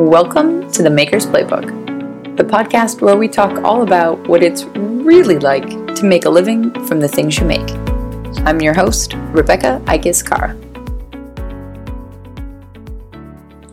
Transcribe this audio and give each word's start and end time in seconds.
Welcome 0.00 0.72
to 0.72 0.82
the 0.82 0.88
Maker's 0.88 1.26
Playbook, 1.26 2.36
the 2.38 2.42
podcast 2.42 3.02
where 3.02 3.18
we 3.18 3.28
talk 3.28 3.62
all 3.62 3.82
about 3.82 4.18
what 4.28 4.42
it's 4.42 4.64
really 4.64 5.38
like 5.38 5.68
to 5.94 6.06
make 6.06 6.24
a 6.24 6.30
living 6.30 6.72
from 6.86 7.00
the 7.00 7.06
things 7.06 7.38
you 7.38 7.44
make. 7.44 7.68
I'm 8.46 8.62
your 8.62 8.72
host, 8.72 9.12
Rebecca 9.28 9.82
Ikes 9.86 10.22
Kara. 10.22 10.56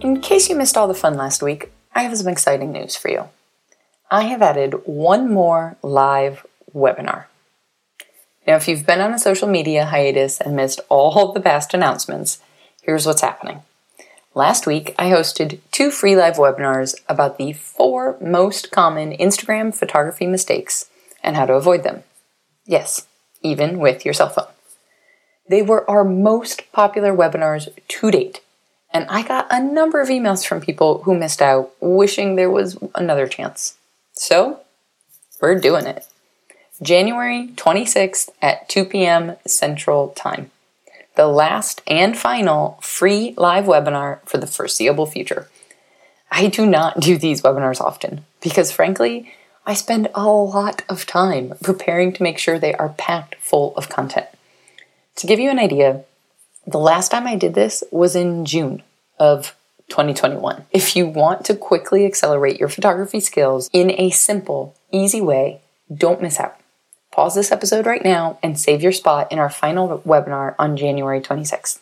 In 0.02 0.20
case 0.20 0.50
you 0.50 0.58
missed 0.58 0.76
all 0.76 0.90
the 0.90 0.94
fun 0.94 1.16
last 1.16 1.42
week, 1.42 1.72
I 1.96 2.04
have 2.04 2.18
some 2.18 2.28
exciting 2.28 2.74
news 2.74 2.98
for 2.98 3.10
you. 3.10 3.30
I 4.12 4.24
have 4.24 4.42
added 4.42 4.74
one 4.84 5.32
more 5.32 5.78
live 5.82 6.46
webinar. 6.76 7.28
Now, 8.46 8.58
if 8.58 8.68
you've 8.68 8.86
been 8.86 9.00
on 9.00 9.14
a 9.14 9.18
social 9.18 9.48
media 9.48 9.86
hiatus 9.86 10.42
and 10.42 10.58
missed 10.58 10.82
all 10.90 11.32
the 11.32 11.40
past 11.40 11.74
announcements, 11.74 12.42
here's 12.82 13.06
what's 13.06 13.22
happening. 13.22 13.62
Last 14.38 14.68
week, 14.68 14.94
I 15.00 15.10
hosted 15.10 15.62
two 15.72 15.90
free 15.90 16.16
live 16.16 16.36
webinars 16.36 16.94
about 17.10 17.40
the 17.40 17.54
four 17.54 18.18
most 18.22 18.70
common 18.70 19.18
Instagram 19.18 19.74
photography 19.74 20.28
mistakes 20.28 20.92
and 21.24 21.36
how 21.36 21.48
to 21.48 21.54
avoid 21.54 21.82
them. 21.82 22.04
Yes, 22.64 23.08
even 23.42 23.80
with 23.80 24.06
your 24.06 24.14
cell 24.14 24.30
phone. 24.30 24.46
They 25.50 25.64
were 25.64 25.90
our 25.90 26.04
most 26.04 26.72
popular 26.72 27.16
webinars 27.16 27.70
to 27.88 28.12
date, 28.12 28.42
and 28.94 29.08
I 29.10 29.24
got 29.24 29.48
a 29.50 29.60
number 29.60 30.02
of 30.02 30.10
emails 30.10 30.46
from 30.46 30.62
people 30.62 31.02
who 31.02 31.18
missed 31.18 31.42
out 31.42 31.72
wishing 31.82 32.36
there 32.36 32.52
was 32.52 32.78
another 32.94 33.26
chance. 33.26 33.76
So, 34.12 34.60
we're 35.42 35.60
doing 35.60 35.88
it. 35.88 36.06
January 36.84 37.48
26th 37.56 38.30
at 38.44 38.70
2 38.70 38.86
p.m. 38.86 39.36
Central 39.48 40.10
Time. 40.10 40.52
The 41.18 41.28
last 41.28 41.82
and 41.88 42.16
final 42.16 42.78
free 42.80 43.34
live 43.38 43.66
webinar 43.66 44.20
for 44.26 44.38
the 44.38 44.46
foreseeable 44.46 45.08
future. 45.08 45.50
I 46.30 46.46
do 46.46 46.64
not 46.64 47.00
do 47.00 47.18
these 47.18 47.42
webinars 47.42 47.82
often 47.82 48.24
because, 48.40 48.72
frankly, 48.72 49.34
I 49.66 49.74
spend 49.74 50.10
a 50.14 50.28
lot 50.28 50.84
of 50.88 51.08
time 51.08 51.56
preparing 51.64 52.14
to 52.14 52.22
make 52.22 52.38
sure 52.38 52.60
they 52.60 52.76
are 52.76 52.90
packed 52.90 53.34
full 53.40 53.76
of 53.76 53.90
content. 53.90 54.28
To 55.16 55.26
give 55.26 55.40
you 55.40 55.50
an 55.50 55.58
idea, 55.58 56.04
the 56.68 56.78
last 56.78 57.10
time 57.10 57.26
I 57.26 57.36
did 57.36 57.56
this 57.56 57.84
was 57.90 58.16
in 58.16 58.46
June 58.46 58.84
of 59.18 59.56
2021. 59.90 60.66
If 60.72 60.96
you 60.96 61.08
want 61.08 61.46
to 61.46 61.56
quickly 61.56 62.06
accelerate 62.06 62.60
your 62.60 62.70
photography 62.70 63.22
skills 63.22 63.72
in 63.74 63.90
a 64.00 64.12
simple, 64.12 64.76
easy 64.92 65.22
way, 65.22 65.62
don't 65.92 66.22
miss 66.22 66.40
out. 66.40 66.60
Pause 67.18 67.34
this 67.34 67.52
episode 67.52 67.88
right 67.88 68.04
now 68.04 68.38
and 68.44 68.60
save 68.60 68.84
your 68.84 68.92
spot 68.92 69.32
in 69.32 69.40
our 69.40 69.50
final 69.50 70.04
webinar 70.06 70.54
on 70.60 70.78
January 70.78 71.20
26th. 71.20 71.80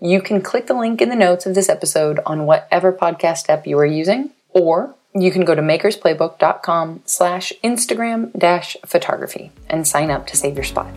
You 0.00 0.20
can 0.20 0.42
click 0.42 0.66
the 0.66 0.74
link 0.74 1.00
in 1.00 1.08
the 1.08 1.14
notes 1.14 1.46
of 1.46 1.54
this 1.54 1.68
episode 1.68 2.18
on 2.26 2.46
whatever 2.46 2.92
podcast 2.92 3.48
app 3.48 3.68
you 3.68 3.78
are 3.78 3.86
using, 3.86 4.32
or 4.50 4.92
you 5.14 5.30
can 5.30 5.44
go 5.44 5.54
to 5.54 5.62
makersplaybook.com 5.62 7.02
slash 7.04 7.52
Instagram 7.62 8.36
dash 8.36 8.76
photography 8.84 9.52
and 9.70 9.86
sign 9.86 10.10
up 10.10 10.26
to 10.26 10.36
save 10.36 10.56
your 10.56 10.64
spot. 10.64 10.92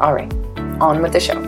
All 0.00 0.12
right, 0.12 0.34
on 0.80 1.00
with 1.00 1.12
the 1.12 1.20
show. 1.20 1.40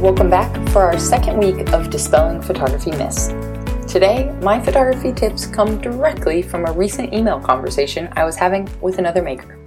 Welcome 0.00 0.30
back 0.30 0.54
for 0.68 0.82
our 0.82 1.00
second 1.00 1.38
week 1.38 1.72
of 1.72 1.90
Dispelling 1.90 2.40
Photography 2.40 2.92
Myths. 2.92 3.32
Today, 3.88 4.36
my 4.42 4.60
photography 4.60 5.12
tips 5.12 5.46
come 5.46 5.80
directly 5.80 6.42
from 6.42 6.66
a 6.66 6.72
recent 6.72 7.14
email 7.14 7.40
conversation 7.40 8.08
I 8.16 8.24
was 8.24 8.34
having 8.34 8.68
with 8.80 8.98
another 8.98 9.22
maker. 9.22 9.60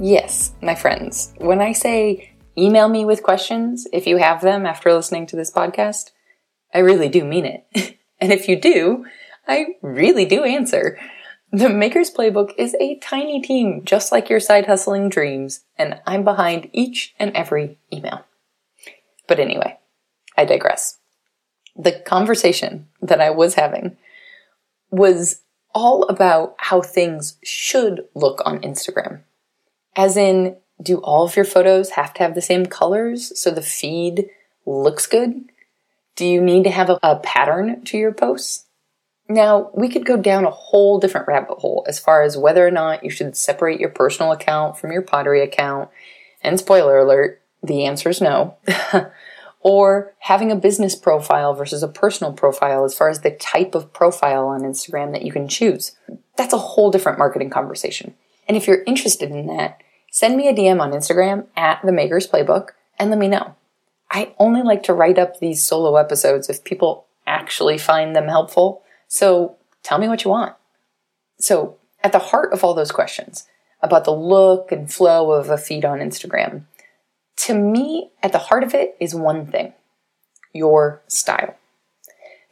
Yes, 0.00 0.54
my 0.62 0.74
friends, 0.74 1.34
when 1.36 1.60
I 1.60 1.72
say 1.72 2.32
email 2.56 2.88
me 2.88 3.04
with 3.04 3.22
questions 3.22 3.86
if 3.92 4.06
you 4.06 4.16
have 4.16 4.40
them 4.40 4.64
after 4.64 4.92
listening 4.94 5.26
to 5.26 5.36
this 5.36 5.52
podcast, 5.52 6.12
I 6.72 6.78
really 6.78 7.10
do 7.10 7.22
mean 7.22 7.44
it. 7.44 7.98
and 8.18 8.32
if 8.32 8.48
you 8.48 8.58
do, 8.58 9.04
I 9.46 9.66
really 9.82 10.24
do 10.24 10.42
answer. 10.42 10.98
The 11.52 11.68
Maker's 11.68 12.10
Playbook 12.10 12.52
is 12.56 12.74
a 12.80 12.98
tiny 13.00 13.42
team, 13.42 13.82
just 13.84 14.10
like 14.10 14.30
your 14.30 14.40
side 14.40 14.66
hustling 14.66 15.10
dreams, 15.10 15.64
and 15.76 16.00
I'm 16.06 16.24
behind 16.24 16.70
each 16.72 17.14
and 17.18 17.36
every 17.36 17.78
email. 17.92 18.24
But 19.28 19.38
anyway, 19.38 19.78
I 20.34 20.46
digress 20.46 20.99
the 21.82 21.92
conversation 21.92 22.86
that 23.00 23.20
I 23.20 23.30
was 23.30 23.54
having 23.54 23.96
was 24.90 25.40
all 25.74 26.04
about 26.04 26.54
how 26.58 26.82
things 26.82 27.36
should 27.42 28.04
look 28.14 28.42
on 28.44 28.60
Instagram. 28.60 29.20
As 29.96 30.16
in, 30.16 30.56
do 30.82 30.98
all 30.98 31.24
of 31.24 31.36
your 31.36 31.44
photos 31.44 31.90
have 31.90 32.12
to 32.14 32.22
have 32.22 32.34
the 32.34 32.42
same 32.42 32.66
colors 32.66 33.38
so 33.38 33.50
the 33.50 33.62
feed 33.62 34.28
looks 34.66 35.06
good? 35.06 35.44
Do 36.16 36.26
you 36.26 36.40
need 36.40 36.64
to 36.64 36.70
have 36.70 36.90
a, 36.90 36.98
a, 37.02 37.16
pattern 37.16 37.84
to 37.84 37.98
your 37.98 38.12
posts? 38.12 38.66
Now, 39.28 39.70
we 39.74 39.88
could 39.88 40.04
go 40.04 40.16
down 40.16 40.44
a 40.44 40.50
whole 40.50 40.98
different 40.98 41.28
rabbit 41.28 41.58
hole 41.58 41.84
as 41.88 42.00
far 42.00 42.22
as 42.22 42.36
whether 42.36 42.66
or 42.66 42.70
not 42.70 43.04
you 43.04 43.10
should 43.10 43.36
separate 43.36 43.78
your 43.78 43.90
personal 43.90 44.32
account 44.32 44.76
from 44.76 44.90
your 44.90 45.02
pottery 45.02 45.42
account. 45.42 45.88
And 46.42 46.58
spoiler 46.58 46.98
alert, 46.98 47.40
the 47.62 47.84
answer 47.84 48.08
is 48.08 48.20
no. 48.20 48.56
or 49.60 50.14
having 50.20 50.50
a 50.50 50.56
business 50.56 50.94
profile 50.94 51.54
versus 51.54 51.82
a 51.82 51.88
personal 51.88 52.32
profile 52.32 52.84
as 52.84 52.96
far 52.96 53.08
as 53.08 53.20
the 53.20 53.30
type 53.30 53.74
of 53.74 53.92
profile 53.92 54.46
on 54.46 54.62
Instagram 54.62 55.12
that 55.12 55.22
you 55.22 55.32
can 55.32 55.48
choose. 55.48 55.92
That's 56.36 56.54
a 56.54 56.58
whole 56.58 56.90
different 56.90 57.18
marketing 57.18 57.50
conversation. 57.50 58.14
And 58.48 58.56
if 58.56 58.66
you're 58.66 58.82
interested 58.84 59.30
in 59.30 59.46
that, 59.46 59.82
send 60.10 60.36
me 60.36 60.48
a 60.48 60.54
DM 60.54 60.80
on 60.80 60.92
Instagram 60.92 61.46
at 61.56 61.80
the 61.84 61.92
Maker's 61.92 62.26
Playbook 62.26 62.70
and 62.98 63.10
let 63.10 63.18
me 63.18 63.28
know. 63.28 63.54
I 64.10 64.34
only 64.38 64.62
like 64.62 64.82
to 64.84 64.94
write 64.94 65.18
up 65.18 65.38
these 65.38 65.62
solo 65.62 65.96
episodes 65.96 66.48
if 66.48 66.64
people 66.64 67.06
actually 67.26 67.78
find 67.78 68.16
them 68.16 68.26
helpful. 68.26 68.82
So 69.08 69.56
tell 69.82 69.98
me 69.98 70.08
what 70.08 70.24
you 70.24 70.30
want. 70.30 70.56
So 71.38 71.76
at 72.02 72.12
the 72.12 72.18
heart 72.18 72.52
of 72.52 72.64
all 72.64 72.74
those 72.74 72.92
questions 72.92 73.46
about 73.82 74.04
the 74.04 74.10
look 74.10 74.72
and 74.72 74.92
flow 74.92 75.32
of 75.32 75.48
a 75.48 75.56
feed 75.56 75.84
on 75.84 76.00
Instagram, 76.00 76.64
to 77.40 77.54
me, 77.54 78.10
at 78.22 78.32
the 78.32 78.38
heart 78.38 78.62
of 78.62 78.74
it 78.74 78.96
is 79.00 79.14
one 79.14 79.46
thing 79.46 79.72
your 80.52 81.00
style. 81.06 81.56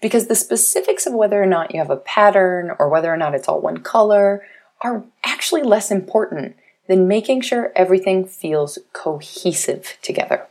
Because 0.00 0.28
the 0.28 0.34
specifics 0.34 1.06
of 1.06 1.12
whether 1.12 1.42
or 1.42 1.46
not 1.46 1.72
you 1.72 1.78
have 1.78 1.90
a 1.90 1.96
pattern 1.96 2.70
or 2.78 2.88
whether 2.88 3.12
or 3.12 3.16
not 3.16 3.34
it's 3.34 3.48
all 3.48 3.60
one 3.60 3.78
color 3.78 4.44
are 4.80 5.04
actually 5.24 5.62
less 5.62 5.90
important 5.90 6.56
than 6.86 7.08
making 7.08 7.40
sure 7.40 7.72
everything 7.74 8.24
feels 8.24 8.78
cohesive 8.92 9.98
together. 10.00 10.46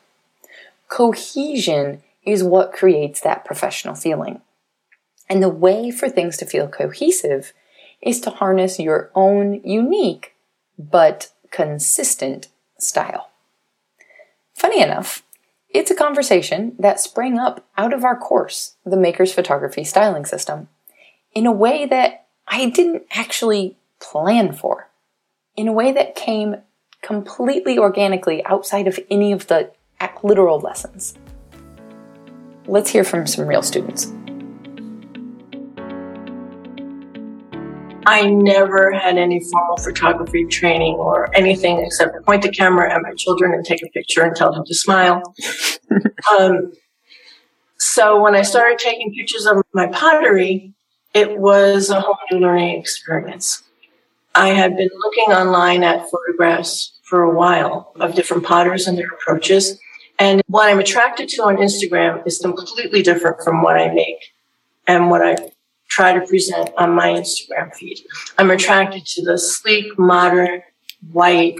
Cohesion 0.90 2.04
is 2.24 2.44
what 2.44 2.74
creates 2.74 3.22
that 3.22 3.46
professional 3.46 3.96
feeling. 3.96 4.42
And 5.30 5.42
the 5.42 5.50
way 5.50 5.90
for 5.90 6.10
things 6.10 6.38
to 6.38 6.46
feel 6.46 6.68
cohesive 6.68 7.54
is 8.02 8.20
to 8.22 8.30
harness 8.30 8.80
your 8.80 9.10
own 9.16 9.62
unique 9.64 10.36
but 10.78 11.32
consistent 11.50 12.50
style. 12.78 13.30
Funny 14.58 14.82
enough, 14.82 15.22
it's 15.70 15.92
a 15.92 15.96
conversation 15.96 16.76
that 16.80 17.00
sprang 17.00 17.38
up 17.38 17.64
out 17.78 17.94
of 17.94 18.04
our 18.04 18.18
course, 18.18 18.76
the 18.84 18.98
Maker's 18.98 19.32
Photography 19.32 19.84
Styling 19.84 20.26
System, 20.26 20.68
in 21.32 21.46
a 21.46 21.52
way 21.52 21.86
that 21.86 22.26
I 22.48 22.72
didn't 22.72 23.04
actually 23.12 23.78
plan 24.02 24.52
for, 24.54 24.90
in 25.56 25.68
a 25.68 25.72
way 25.72 25.92
that 25.92 26.16
came 26.16 26.56
completely 27.04 27.78
organically 27.78 28.44
outside 28.46 28.88
of 28.88 29.00
any 29.12 29.32
of 29.32 29.46
the 29.46 29.72
literal 30.24 30.60
lessons. 30.60 31.16
Let's 32.66 32.90
hear 32.90 33.04
from 33.04 33.28
some 33.28 33.46
real 33.46 33.62
students. 33.62 34.12
I 38.08 38.26
never 38.30 38.94
had 38.94 39.18
any 39.18 39.42
formal 39.52 39.76
photography 39.76 40.46
training 40.46 40.96
or 40.96 41.30
anything 41.36 41.80
except 41.80 42.26
point 42.26 42.42
the 42.42 42.50
camera 42.50 42.90
at 42.90 43.02
my 43.02 43.12
children 43.16 43.54
and 43.54 43.66
take 43.66 43.84
a 43.84 43.90
picture 43.90 44.24
and 44.24 44.34
tell 44.34 44.54
them 44.54 44.64
to 44.66 44.74
smile. 44.74 45.22
um, 46.40 46.72
so 47.78 48.22
when 48.22 48.34
I 48.34 48.44
started 48.44 48.80
taking 48.80 49.14
pictures 49.14 49.46
of 49.46 49.62
my 49.74 49.88
pottery, 49.88 50.74
it 51.14 51.38
was 51.38 51.90
a 51.90 52.00
whole 52.00 52.18
new 52.32 52.40
learning 52.40 52.80
experience. 52.80 53.62
I 54.34 54.50
had 54.50 54.78
been 54.78 54.90
looking 55.04 55.34
online 55.34 55.84
at 55.84 56.10
photographs 56.10 56.98
for 57.04 57.24
a 57.24 57.36
while 57.36 57.92
of 58.00 58.16
different 58.16 58.46
potters 58.46 58.88
and 58.88 58.98
their 58.98 59.10
approaches. 59.10 59.82
And 60.18 60.42
what 60.48 60.70
I'm 60.70 60.80
attracted 60.80 61.28
to 61.30 61.44
on 61.44 61.58
Instagram 61.58 62.26
is 62.26 62.40
completely 62.40 63.02
different 63.04 63.44
from 63.44 63.62
what 63.64 63.76
I 63.76 63.94
make 63.94 64.32
and 64.88 65.10
what 65.10 65.22
I 65.22 65.36
try 65.98 66.14
to 66.14 66.22
present 66.28 66.70
on 66.78 66.92
my 66.92 67.08
Instagram 67.08 67.74
feed. 67.74 67.98
I'm 68.38 68.52
attracted 68.52 69.04
to 69.14 69.24
the 69.24 69.36
sleek, 69.36 69.98
modern, 69.98 70.62
white, 71.12 71.58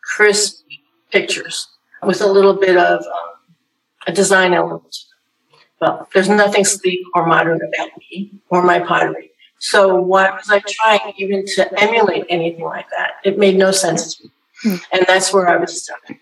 crisp 0.00 0.64
pictures 1.10 1.66
with 2.04 2.20
a 2.20 2.26
little 2.26 2.54
bit 2.54 2.76
of 2.76 3.00
um, 3.00 3.30
a 4.06 4.12
design 4.12 4.54
element. 4.54 4.96
Well, 5.80 6.08
there's 6.14 6.28
nothing 6.28 6.64
sleek 6.64 7.00
or 7.16 7.26
modern 7.26 7.60
about 7.68 7.90
me 7.98 8.30
or 8.48 8.62
my 8.62 8.78
pottery. 8.78 9.32
So 9.58 10.00
why 10.00 10.30
was 10.30 10.48
I 10.48 10.60
trying 10.60 11.14
even 11.16 11.44
to 11.56 11.82
emulate 11.82 12.26
anything 12.28 12.64
like 12.64 12.88
that? 12.90 13.14
It 13.24 13.40
made 13.40 13.56
no 13.56 13.72
sense 13.72 14.14
to 14.14 14.24
me. 14.24 14.30
Hmm. 14.62 14.76
And 14.92 15.04
that's 15.08 15.32
where 15.32 15.48
I 15.48 15.56
was 15.56 15.82
stuck. 15.82 16.16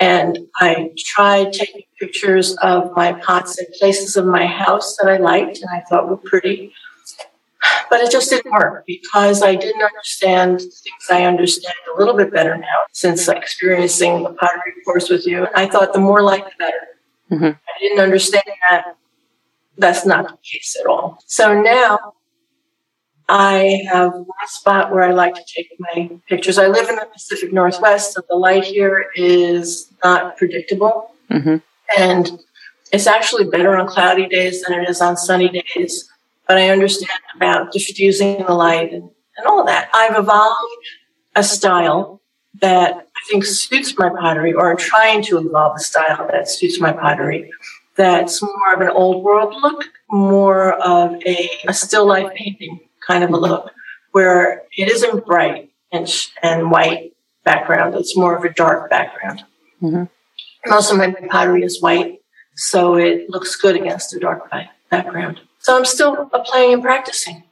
And 0.00 0.38
I 0.60 0.90
tried 0.98 1.52
taking 1.52 1.82
pictures 1.98 2.56
of 2.56 2.92
my 2.96 3.12
pots 3.12 3.58
in 3.58 3.66
places 3.78 4.16
of 4.16 4.26
my 4.26 4.46
house 4.46 4.96
that 4.96 5.08
I 5.08 5.18
liked 5.18 5.58
and 5.58 5.70
I 5.70 5.80
thought 5.88 6.08
were 6.08 6.16
pretty. 6.16 6.72
But 7.88 8.00
it 8.00 8.10
just 8.10 8.28
didn't 8.28 8.52
work 8.52 8.84
because 8.86 9.42
I 9.42 9.54
didn't 9.54 9.82
understand 9.82 10.60
things 10.60 11.06
I 11.10 11.24
understand 11.24 11.74
a 11.94 11.98
little 11.98 12.14
bit 12.14 12.32
better 12.32 12.56
now 12.56 12.66
since 12.92 13.26
experiencing 13.28 14.22
the 14.22 14.30
pottery 14.30 14.74
course 14.84 15.08
with 15.08 15.26
you. 15.26 15.46
I 15.54 15.66
thought 15.66 15.92
the 15.92 16.00
more 16.00 16.22
like 16.22 16.44
the 16.44 16.52
better. 16.58 16.86
Mm-hmm. 17.30 17.44
I 17.44 17.80
didn't 17.80 18.00
understand 18.00 18.44
that 18.68 18.96
that's 19.78 20.04
not 20.04 20.28
the 20.28 20.36
case 20.42 20.76
at 20.78 20.86
all. 20.86 21.18
So 21.26 21.60
now 21.60 22.14
I 23.28 23.82
have 23.90 24.12
one 24.12 24.26
spot 24.46 24.92
where 24.92 25.02
I 25.02 25.12
like 25.12 25.34
to 25.34 25.44
take 25.44 25.70
my 25.78 26.10
pictures. 26.28 26.58
I 26.58 26.66
live 26.66 26.88
in 26.88 26.96
the 26.96 27.06
Pacific 27.06 27.52
Northwest, 27.52 28.12
so 28.12 28.22
the 28.28 28.36
light 28.36 28.64
here 28.64 29.06
is 29.16 29.90
not 30.02 30.36
predictable. 30.36 31.10
Mm-hmm. 31.30 31.56
And 31.98 32.38
it's 32.92 33.06
actually 33.06 33.44
better 33.44 33.76
on 33.76 33.86
cloudy 33.86 34.26
days 34.26 34.62
than 34.62 34.78
it 34.78 34.88
is 34.88 35.00
on 35.00 35.16
sunny 35.16 35.48
days. 35.48 36.10
But 36.46 36.58
I 36.58 36.68
understand 36.68 37.10
about 37.34 37.72
diffusing 37.72 38.44
the 38.44 38.52
light 38.52 38.92
and, 38.92 39.10
and 39.38 39.46
all 39.46 39.64
that. 39.64 39.88
I've 39.94 40.18
evolved 40.18 40.74
a 41.34 41.42
style 41.42 42.20
that 42.60 42.94
I 42.94 43.30
think 43.30 43.44
suits 43.46 43.96
my 43.98 44.10
pottery, 44.10 44.52
or 44.52 44.70
I'm 44.70 44.76
trying 44.76 45.22
to 45.22 45.38
evolve 45.38 45.76
a 45.76 45.80
style 45.80 46.28
that 46.30 46.48
suits 46.48 46.78
my 46.78 46.92
pottery. 46.92 47.50
That's 47.96 48.42
more 48.42 48.74
of 48.74 48.80
an 48.82 48.88
old 48.88 49.24
world 49.24 49.54
look, 49.62 49.84
more 50.10 50.74
of 50.74 51.14
a, 51.24 51.48
a 51.66 51.72
still 51.72 52.06
life 52.06 52.32
painting 52.34 52.80
kind 53.06 53.24
of 53.24 53.30
a 53.30 53.36
look, 53.36 53.70
where 54.12 54.62
it 54.76 54.90
isn't 54.90 55.26
bright 55.26 55.70
and, 55.92 56.08
sh- 56.08 56.28
and 56.42 56.70
white 56.70 57.12
background. 57.44 57.94
It's 57.94 58.16
more 58.16 58.36
of 58.36 58.44
a 58.44 58.52
dark 58.52 58.90
background. 58.90 59.44
Mm-hmm. 59.82 60.04
Most 60.70 60.90
of 60.90 60.98
my 60.98 61.12
pottery 61.30 61.62
is 61.62 61.82
white, 61.82 62.20
so 62.56 62.96
it 62.96 63.28
looks 63.28 63.56
good 63.56 63.76
against 63.76 64.14
a 64.14 64.18
dark 64.18 64.50
background. 64.90 65.40
So 65.60 65.76
I'm 65.76 65.84
still 65.84 66.26
playing 66.26 66.74
and 66.74 66.82
practicing. 66.82 67.44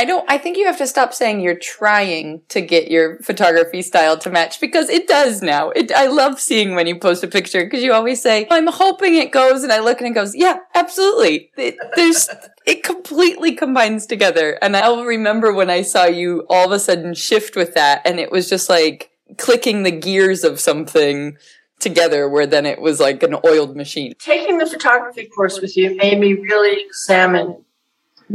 I 0.00 0.06
don't, 0.06 0.24
I 0.30 0.38
think 0.38 0.56
you 0.56 0.64
have 0.64 0.78
to 0.78 0.86
stop 0.86 1.12
saying 1.12 1.40
you're 1.40 1.58
trying 1.58 2.40
to 2.48 2.62
get 2.62 2.90
your 2.90 3.18
photography 3.18 3.82
style 3.82 4.16
to 4.20 4.30
match 4.30 4.58
because 4.58 4.88
it 4.88 5.06
does 5.06 5.42
now. 5.42 5.68
It, 5.72 5.92
I 5.92 6.06
love 6.06 6.40
seeing 6.40 6.74
when 6.74 6.86
you 6.86 6.98
post 6.98 7.22
a 7.22 7.28
picture 7.28 7.64
because 7.64 7.82
you 7.82 7.92
always 7.92 8.22
say, 8.22 8.46
I'm 8.50 8.66
hoping 8.66 9.16
it 9.16 9.30
goes. 9.30 9.62
And 9.62 9.70
I 9.70 9.80
look 9.80 10.00
and 10.00 10.08
it 10.08 10.14
goes, 10.14 10.34
yeah, 10.34 10.60
absolutely. 10.74 11.50
It, 11.58 11.76
there's, 11.96 12.30
it 12.64 12.82
completely 12.82 13.52
combines 13.52 14.06
together. 14.06 14.58
And 14.62 14.74
I'll 14.74 15.04
remember 15.04 15.52
when 15.52 15.68
I 15.68 15.82
saw 15.82 16.06
you 16.06 16.46
all 16.48 16.64
of 16.64 16.72
a 16.72 16.78
sudden 16.78 17.12
shift 17.12 17.54
with 17.54 17.74
that 17.74 18.00
and 18.06 18.18
it 18.18 18.32
was 18.32 18.48
just 18.48 18.70
like 18.70 19.10
clicking 19.36 19.82
the 19.82 19.90
gears 19.90 20.44
of 20.44 20.60
something 20.60 21.36
together 21.78 22.26
where 22.26 22.46
then 22.46 22.64
it 22.64 22.80
was 22.80 23.00
like 23.00 23.22
an 23.22 23.36
oiled 23.44 23.76
machine. 23.76 24.14
Taking 24.18 24.56
the 24.56 24.66
photography 24.66 25.26
course 25.26 25.60
with 25.60 25.76
you 25.76 25.94
made 25.96 26.18
me 26.18 26.32
really 26.32 26.82
examine 26.86 27.66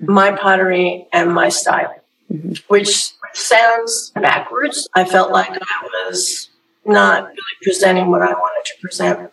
my 0.03 0.31
pottery 0.31 1.07
and 1.13 1.33
my 1.33 1.49
style, 1.49 1.95
mm-hmm. 2.31 2.53
which 2.67 3.11
sounds 3.33 4.11
backwards. 4.15 4.87
I 4.93 5.05
felt 5.05 5.31
like 5.31 5.51
I 5.51 6.07
was 6.07 6.49
not 6.85 7.23
really 7.23 7.57
presenting 7.63 8.11
what 8.11 8.21
I 8.21 8.31
wanted 8.31 8.65
to 8.65 8.81
present. 8.81 9.31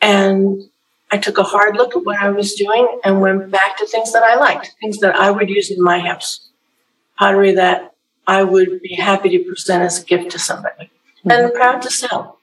And 0.00 0.62
I 1.10 1.18
took 1.18 1.38
a 1.38 1.42
hard 1.42 1.76
look 1.76 1.96
at 1.96 2.04
what 2.04 2.20
I 2.20 2.30
was 2.30 2.54
doing 2.54 3.00
and 3.04 3.20
went 3.20 3.50
back 3.50 3.76
to 3.78 3.86
things 3.86 4.12
that 4.12 4.22
I 4.22 4.36
liked, 4.36 4.74
things 4.80 4.98
that 4.98 5.16
I 5.16 5.30
would 5.30 5.48
use 5.48 5.70
in 5.70 5.82
my 5.82 5.98
house, 5.98 6.48
pottery 7.18 7.52
that 7.52 7.94
I 8.26 8.42
would 8.42 8.80
be 8.80 8.94
happy 8.94 9.28
to 9.30 9.44
present 9.44 9.82
as 9.82 10.02
a 10.02 10.04
gift 10.04 10.30
to 10.32 10.38
somebody 10.38 10.90
mm-hmm. 11.24 11.30
and 11.30 11.54
proud 11.54 11.82
to 11.82 11.90
sell. 11.90 12.38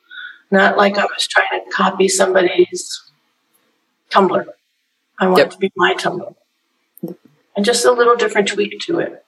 Not 0.52 0.78
like 0.78 0.98
I 0.98 1.04
was 1.04 1.28
trying 1.28 1.64
to 1.64 1.70
copy 1.72 2.08
somebody's 2.08 3.02
tumbler. 4.10 4.48
I 5.20 5.28
want 5.28 5.40
yep. 5.40 5.48
it 5.48 5.52
to 5.52 5.58
be 5.58 5.72
my 5.76 5.94
tumbler 5.96 6.34
and 7.58 7.66
just 7.66 7.86
a 7.86 7.92
little 7.92 8.16
different 8.16 8.48
tweak 8.48 8.80
to 8.82 9.00
it. 9.00 9.26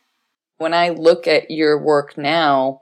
When 0.57 0.73
I 0.73 0.89
look 0.89 1.27
at 1.27 1.49
your 1.49 1.81
work 1.81 2.17
now, 2.17 2.81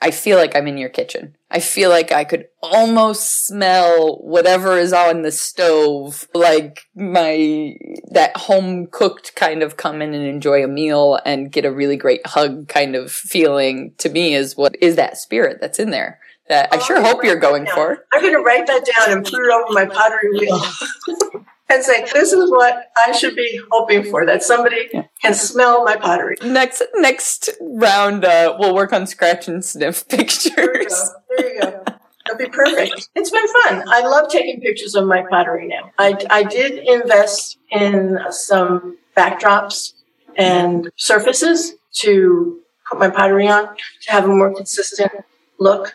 I 0.00 0.10
feel 0.10 0.38
like 0.38 0.56
I'm 0.56 0.66
in 0.66 0.78
your 0.78 0.88
kitchen. 0.88 1.36
I 1.50 1.60
feel 1.60 1.90
like 1.90 2.10
I 2.10 2.24
could 2.24 2.46
almost 2.62 3.46
smell 3.46 4.16
whatever 4.22 4.78
is 4.78 4.94
on 4.94 5.20
the 5.20 5.32
stove, 5.32 6.26
like 6.32 6.86
my, 6.94 7.74
that 8.12 8.34
home 8.36 8.86
cooked 8.90 9.36
kind 9.36 9.62
of 9.62 9.76
come 9.76 10.00
in 10.00 10.14
and 10.14 10.24
enjoy 10.24 10.64
a 10.64 10.68
meal 10.68 11.18
and 11.26 11.52
get 11.52 11.66
a 11.66 11.72
really 11.72 11.96
great 11.96 12.26
hug 12.26 12.68
kind 12.68 12.96
of 12.96 13.12
feeling 13.12 13.92
to 13.98 14.08
me 14.08 14.34
is 14.34 14.56
what 14.56 14.74
is 14.80 14.96
that 14.96 15.18
spirit 15.18 15.58
that's 15.60 15.78
in 15.78 15.90
there 15.90 16.20
that 16.48 16.68
I 16.72 16.78
oh, 16.78 16.80
sure 16.80 17.00
hope 17.00 17.22
you're 17.22 17.38
going 17.38 17.66
for. 17.66 18.04
I'm 18.12 18.22
going 18.22 18.34
to 18.34 18.40
write 18.40 18.66
that 18.66 18.84
down 18.84 19.16
and 19.16 19.24
put 19.24 19.34
it 19.34 19.52
over 19.52 19.72
my 19.72 19.86
pottery 19.86 20.30
wheel. 20.32 20.60
and 21.70 21.84
say, 21.84 22.04
this 22.12 22.32
is 22.32 22.50
what 22.50 22.90
I 23.06 23.12
should 23.12 23.36
be 23.36 23.60
hoping 23.70 24.04
for, 24.04 24.26
that 24.26 24.42
somebody 24.42 24.88
yeah. 24.92 25.04
can 25.22 25.34
smell 25.34 25.84
my 25.84 25.96
pottery. 25.96 26.36
Next 26.42 26.82
next 26.96 27.50
round, 27.60 28.24
uh, 28.24 28.56
we'll 28.58 28.74
work 28.74 28.92
on 28.92 29.06
scratch 29.06 29.48
and 29.48 29.64
sniff 29.64 30.06
pictures. 30.08 31.10
There 31.36 31.54
you 31.54 31.60
go. 31.60 31.70
There 31.70 31.76
you 31.76 31.84
go. 31.84 31.84
That'd 32.26 32.38
be 32.38 32.54
perfect. 32.54 33.08
It's 33.14 33.30
been 33.30 33.46
fun. 33.46 33.84
I 33.88 34.02
love 34.02 34.30
taking 34.30 34.60
pictures 34.60 34.94
of 34.94 35.06
my 35.06 35.24
pottery 35.30 35.68
now. 35.68 35.92
I, 35.98 36.16
I 36.28 36.42
did 36.42 36.86
invest 36.86 37.58
in 37.70 38.18
some 38.30 38.98
backdrops 39.16 39.94
and 40.36 40.90
surfaces 40.96 41.74
to 42.00 42.60
put 42.88 42.98
my 42.98 43.10
pottery 43.10 43.48
on 43.48 43.68
to 44.02 44.10
have 44.10 44.24
a 44.24 44.28
more 44.28 44.54
consistent 44.54 45.12
look. 45.58 45.94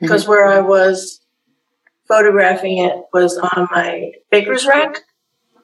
Because 0.00 0.22
mm-hmm. 0.22 0.30
where 0.30 0.48
I 0.48 0.60
was 0.60 1.20
photographing 2.08 2.78
it 2.78 2.94
was 3.12 3.36
on 3.36 3.68
my 3.70 4.12
baker's 4.30 4.66
rack 4.66 5.02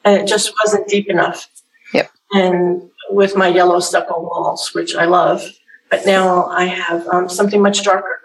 and 0.04 0.20
it 0.20 0.26
just 0.26 0.52
wasn't 0.64 0.88
deep 0.88 1.08
enough. 1.08 1.49
Yep. 1.94 2.10
And 2.32 2.90
with 3.10 3.37
my 3.37 3.49
yellow 3.49 3.81
stucco 3.81 4.20
walls, 4.20 4.75
which 4.75 4.94
I 4.94 5.04
love, 5.04 5.44
but 5.90 6.06
now 6.06 6.46
I 6.46 6.64
have 6.64 7.06
um, 7.08 7.28
something 7.28 7.60
much 7.60 7.82
darker, 7.84 8.20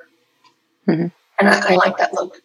mm-hmm. 0.88 1.08
and 1.40 1.50
I, 1.50 1.74
I 1.74 1.76
like 1.76 1.98
that 1.98 2.14
look. 2.14 2.42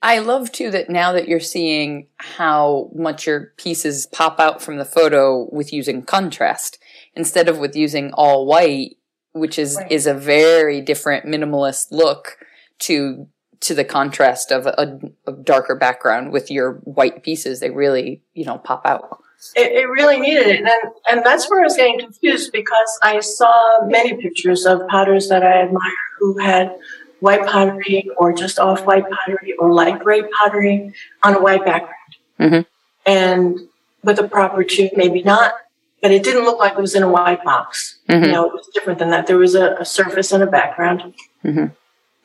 I 0.00 0.20
love 0.20 0.52
too 0.52 0.70
that 0.70 0.88
now 0.88 1.12
that 1.12 1.26
you're 1.26 1.40
seeing 1.40 2.06
how 2.18 2.90
much 2.94 3.26
your 3.26 3.52
pieces 3.56 4.06
pop 4.06 4.38
out 4.38 4.62
from 4.62 4.76
the 4.76 4.84
photo 4.84 5.48
with 5.50 5.72
using 5.72 6.02
contrast 6.02 6.78
instead 7.14 7.48
of 7.48 7.58
with 7.58 7.74
using 7.74 8.12
all 8.12 8.46
white, 8.46 8.96
which 9.32 9.58
is 9.58 9.76
right. 9.76 9.90
is 9.90 10.06
a 10.06 10.14
very 10.14 10.80
different 10.80 11.26
minimalist 11.26 11.90
look 11.90 12.38
to 12.80 13.26
to 13.60 13.74
the 13.74 13.84
contrast 13.84 14.52
of 14.52 14.66
a, 14.66 15.00
a, 15.26 15.32
darker 15.32 15.74
background 15.74 16.32
with 16.32 16.50
your 16.50 16.74
white 16.84 17.22
pieces, 17.22 17.60
they 17.60 17.70
really, 17.70 18.22
you 18.34 18.44
know, 18.44 18.58
pop 18.58 18.82
out. 18.84 19.20
It, 19.56 19.72
it 19.72 19.88
really 19.88 20.18
needed 20.18 20.46
it. 20.46 20.60
And, 20.60 20.68
and 21.10 21.24
that's 21.24 21.50
where 21.50 21.60
I 21.60 21.64
was 21.64 21.76
getting 21.76 21.98
confused 21.98 22.52
because 22.52 22.98
I 23.02 23.20
saw 23.20 23.84
many 23.86 24.14
pictures 24.14 24.66
of 24.66 24.86
potters 24.88 25.28
that 25.28 25.42
I 25.42 25.62
admire 25.62 25.92
who 26.18 26.38
had 26.38 26.76
white 27.20 27.46
pottery 27.46 28.08
or 28.16 28.32
just 28.32 28.58
off 28.58 28.84
white 28.84 29.04
pottery 29.10 29.54
or 29.58 29.72
light 29.72 29.98
gray 30.00 30.22
pottery 30.38 30.92
on 31.22 31.34
a 31.34 31.40
white 31.40 31.64
background. 31.64 31.94
Mm-hmm. 32.38 32.60
And 33.06 33.58
with 34.02 34.18
a 34.18 34.28
proper 34.28 34.62
tube, 34.62 34.92
maybe 34.96 35.22
not, 35.22 35.54
but 36.00 36.12
it 36.12 36.22
didn't 36.22 36.44
look 36.44 36.58
like 36.58 36.72
it 36.72 36.80
was 36.80 36.94
in 36.94 37.02
a 37.02 37.10
white 37.10 37.42
box. 37.42 37.98
Mm-hmm. 38.08 38.24
You 38.24 38.32
know, 38.32 38.46
it 38.46 38.52
was 38.52 38.68
different 38.72 38.98
than 38.98 39.10
that. 39.10 39.26
There 39.26 39.38
was 39.38 39.54
a, 39.54 39.76
a 39.80 39.84
surface 39.84 40.32
and 40.32 40.42
a 40.42 40.46
background. 40.46 41.14
Mm-hmm. 41.44 41.66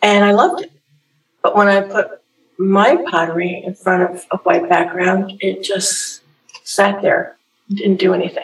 And 0.02 0.26
I 0.26 0.32
loved 0.32 0.64
it. 0.64 0.72
But 1.44 1.56
when 1.56 1.68
I 1.68 1.82
put 1.82 2.22
my 2.58 2.98
pottery 3.12 3.62
in 3.66 3.76
front 3.76 4.04
of 4.04 4.26
a 4.32 4.38
white 4.38 4.68
background, 4.70 5.34
it 5.42 5.62
just 5.62 6.22
sat 6.64 7.02
there, 7.02 7.38
didn't 7.70 7.98
do 7.98 8.14
anything. 8.14 8.44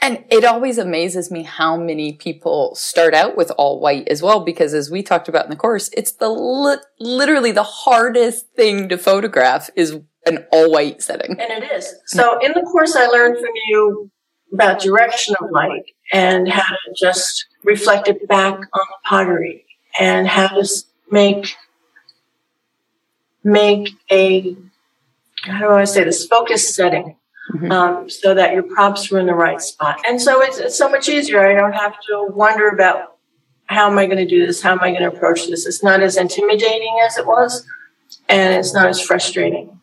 And 0.00 0.24
it 0.30 0.44
always 0.44 0.78
amazes 0.78 1.30
me 1.30 1.42
how 1.42 1.76
many 1.76 2.12
people 2.14 2.74
start 2.74 3.14
out 3.14 3.36
with 3.36 3.52
all 3.58 3.78
white 3.78 4.08
as 4.08 4.22
well, 4.22 4.40
because 4.40 4.74
as 4.74 4.90
we 4.90 5.02
talked 5.02 5.28
about 5.28 5.44
in 5.44 5.50
the 5.50 5.56
course, 5.56 5.90
it's 5.92 6.12
the 6.12 6.30
li- 6.30 6.78
literally 6.98 7.52
the 7.52 7.62
hardest 7.62 8.48
thing 8.56 8.88
to 8.88 8.96
photograph 8.96 9.70
is 9.76 9.98
an 10.26 10.46
all 10.50 10.72
white 10.72 11.02
setting. 11.02 11.38
And 11.38 11.62
it 11.62 11.70
is. 11.70 11.94
So 12.06 12.38
in 12.40 12.52
the 12.52 12.62
course, 12.62 12.96
I 12.96 13.06
learned 13.06 13.36
from 13.36 13.52
you 13.66 14.10
about 14.52 14.80
direction 14.80 15.36
of 15.40 15.50
light 15.50 15.84
and 16.12 16.48
how 16.48 16.62
to 16.62 16.94
just 16.98 17.46
reflect 17.64 18.08
it 18.08 18.26
back 18.26 18.54
on 18.54 18.60
the 18.72 18.96
pottery 19.04 19.66
and 20.00 20.26
how 20.26 20.48
to 20.48 20.66
make 21.10 21.54
make 23.44 23.90
a 24.10 24.56
how 25.42 25.60
do 25.60 25.70
I 25.70 25.84
say 25.84 26.04
this 26.04 26.26
focus 26.26 26.74
setting 26.74 27.16
mm-hmm. 27.54 27.70
um, 27.70 28.10
so 28.10 28.34
that 28.34 28.52
your 28.52 28.62
props 28.62 29.10
were 29.10 29.18
in 29.18 29.26
the 29.26 29.34
right 29.34 29.60
spot. 29.60 30.00
And 30.06 30.20
so 30.20 30.42
it's, 30.42 30.58
it's 30.58 30.76
so 30.76 30.88
much 30.88 31.08
easier. 31.08 31.46
I 31.46 31.54
don't 31.54 31.72
have 31.72 31.94
to 32.08 32.26
wonder 32.30 32.68
about 32.68 33.16
how 33.66 33.90
am 33.90 33.98
I 33.98 34.06
going 34.06 34.18
to 34.18 34.26
do 34.26 34.46
this? 34.46 34.62
How 34.62 34.72
am 34.72 34.80
I 34.80 34.90
going 34.90 35.02
to 35.02 35.14
approach 35.14 35.46
this? 35.46 35.66
It's 35.66 35.82
not 35.82 36.00
as 36.00 36.16
intimidating 36.16 36.98
as 37.04 37.18
it 37.18 37.26
was, 37.26 37.66
and 38.28 38.54
it's 38.54 38.72
not 38.72 38.86
as 38.86 39.00
frustrating 39.00 39.78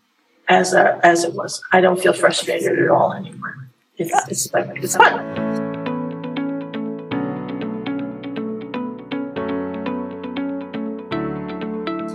as 0.49 0.73
uh, 0.73 0.99
as 1.03 1.23
it 1.23 1.33
was. 1.33 1.61
I 1.71 1.81
don't 1.81 1.99
feel 1.99 2.13
frustrated 2.13 2.79
at 2.79 2.89
all 2.89 3.13
anymore. 3.13 3.69
It's, 3.97 4.11
it's 4.27 4.53
like 4.53 4.69
it's 4.83 4.95
fun. 4.95 5.64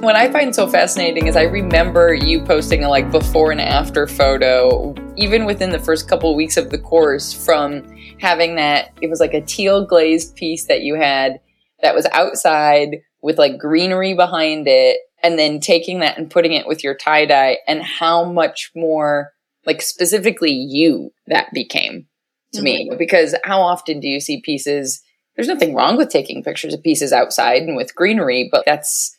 What 0.01 0.17
I 0.17 0.33
find 0.33 0.55
so 0.55 0.67
fascinating 0.67 1.27
is 1.27 1.37
I 1.37 1.43
remember 1.43 2.15
you 2.15 2.43
posting 2.43 2.85
a 2.85 2.89
like 2.89 3.11
before 3.11 3.53
and 3.53 3.61
after 3.61 4.07
photo, 4.07 4.95
even 5.17 5.45
within 5.45 5.73
the 5.73 5.79
first 5.79 6.09
couple 6.09 6.31
of 6.31 6.37
weeks 6.37 6.57
of 6.57 6.71
the 6.71 6.79
course, 6.79 7.35
from 7.35 7.85
having 8.19 8.55
that 8.55 8.93
it 9.03 9.11
was 9.11 9.21
like 9.21 9.35
a 9.35 9.43
teal 9.43 9.85
glazed 9.85 10.37
piece 10.37 10.65
that 10.69 10.81
you 10.81 10.95
had 10.95 11.39
that 11.83 11.95
was 11.95 12.07
outside 12.13 12.97
with 13.21 13.37
like 13.37 13.59
greenery 13.59 14.15
behind 14.15 14.67
it, 14.67 15.01
and 15.23 15.39
then 15.39 15.61
taking 15.61 16.01
that 16.01 16.17
and 16.17 16.31
putting 16.31 16.55
it 16.55 16.67
with 16.67 16.83
your 16.83 16.95
tie 16.95 17.27
dye, 17.27 17.59
and 17.69 17.83
how 17.83 18.25
much 18.25 18.71
more 18.75 19.33
like 19.67 19.83
specifically 19.83 20.51
you 20.53 21.11
that 21.27 21.53
became 21.53 22.07
to 22.55 22.61
mm-hmm. 22.61 22.65
me. 22.65 22.91
Because 22.99 23.35
how 23.45 23.61
often 23.61 24.01
do 24.01 24.09
you 24.09 24.19
see 24.19 24.41
pieces? 24.41 25.03
There's 25.37 25.47
nothing 25.47 25.75
wrong 25.75 25.99
with 25.99 26.09
taking 26.09 26.43
pictures 26.43 26.73
of 26.73 26.83
pieces 26.83 27.13
outside 27.13 27.65
and 27.65 27.77
with 27.77 27.95
greenery, 27.95 28.49
but 28.51 28.65
that's 28.65 29.15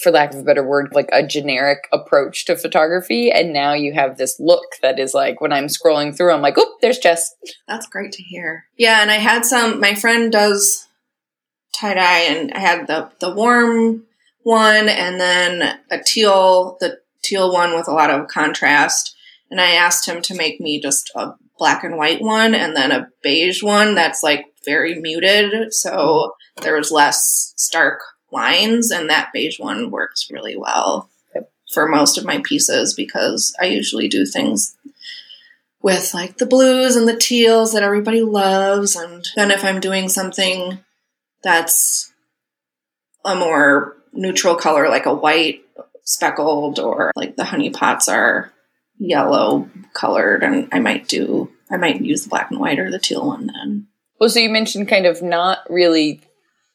for 0.00 0.10
lack 0.10 0.32
of 0.32 0.40
a 0.40 0.44
better 0.44 0.66
word, 0.66 0.88
like 0.92 1.08
a 1.12 1.26
generic 1.26 1.88
approach 1.92 2.44
to 2.46 2.56
photography. 2.56 3.30
And 3.30 3.52
now 3.52 3.74
you 3.74 3.92
have 3.92 4.16
this 4.16 4.38
look 4.40 4.64
that 4.82 4.98
is 4.98 5.14
like 5.14 5.40
when 5.40 5.52
I'm 5.52 5.66
scrolling 5.66 6.16
through, 6.16 6.32
I'm 6.32 6.42
like, 6.42 6.54
oh, 6.56 6.76
there's 6.80 6.98
Jess. 6.98 7.34
That's 7.66 7.86
great 7.86 8.12
to 8.12 8.22
hear. 8.22 8.64
Yeah, 8.76 9.02
and 9.02 9.10
I 9.10 9.16
had 9.16 9.44
some. 9.44 9.80
My 9.80 9.94
friend 9.94 10.32
does 10.32 10.86
tie 11.74 11.94
dye, 11.94 12.20
and 12.20 12.52
I 12.52 12.58
had 12.58 12.86
the 12.86 13.10
the 13.20 13.32
warm 13.32 14.04
one, 14.42 14.88
and 14.88 15.20
then 15.20 15.78
a 15.90 16.02
teal, 16.02 16.76
the 16.80 16.98
teal 17.22 17.52
one 17.52 17.74
with 17.74 17.88
a 17.88 17.92
lot 17.92 18.10
of 18.10 18.28
contrast. 18.28 19.14
And 19.50 19.60
I 19.60 19.72
asked 19.72 20.06
him 20.06 20.20
to 20.22 20.34
make 20.34 20.60
me 20.60 20.80
just 20.80 21.10
a 21.14 21.32
black 21.58 21.84
and 21.84 21.96
white 21.96 22.20
one, 22.20 22.54
and 22.54 22.74
then 22.76 22.92
a 22.92 23.08
beige 23.22 23.62
one 23.62 23.94
that's 23.94 24.22
like 24.22 24.46
very 24.64 25.00
muted, 25.00 25.72
so 25.72 26.32
there 26.62 26.76
was 26.76 26.90
less 26.90 27.54
stark 27.56 28.00
lines, 28.30 28.90
and 28.90 29.08
that 29.08 29.32
beige 29.32 29.58
one 29.58 29.90
works 29.90 30.30
really 30.30 30.56
well 30.56 31.10
for 31.72 31.86
most 31.86 32.16
of 32.16 32.24
my 32.24 32.40
pieces 32.44 32.94
because 32.94 33.54
I 33.60 33.66
usually 33.66 34.08
do 34.08 34.24
things 34.24 34.76
with 35.82 36.12
like 36.14 36.38
the 36.38 36.46
blues 36.46 36.96
and 36.96 37.08
the 37.08 37.16
teals 37.16 37.72
that 37.72 37.82
everybody 37.82 38.22
loves. 38.22 38.96
And 38.96 39.26
then 39.36 39.50
if 39.50 39.64
I'm 39.64 39.80
doing 39.80 40.08
something 40.08 40.78
that's 41.42 42.12
a 43.24 43.34
more 43.34 43.96
neutral 44.12 44.56
color, 44.56 44.88
like 44.88 45.06
a 45.06 45.14
white 45.14 45.62
speckled, 46.04 46.78
or 46.78 47.12
like 47.14 47.36
the 47.36 47.44
honey 47.44 47.70
pots 47.70 48.08
are 48.08 48.52
yellow 48.98 49.68
colored, 49.92 50.42
and 50.42 50.68
I 50.72 50.80
might 50.80 51.06
do, 51.06 51.50
I 51.70 51.76
might 51.76 52.00
use 52.00 52.24
the 52.24 52.30
black 52.30 52.50
and 52.50 52.58
white 52.58 52.78
or 52.78 52.90
the 52.90 52.98
teal 52.98 53.26
one 53.26 53.46
then. 53.46 53.86
Well, 54.18 54.30
so 54.30 54.40
you 54.40 54.50
mentioned 54.50 54.88
kind 54.88 55.06
of 55.06 55.22
not 55.22 55.58
really 55.70 56.22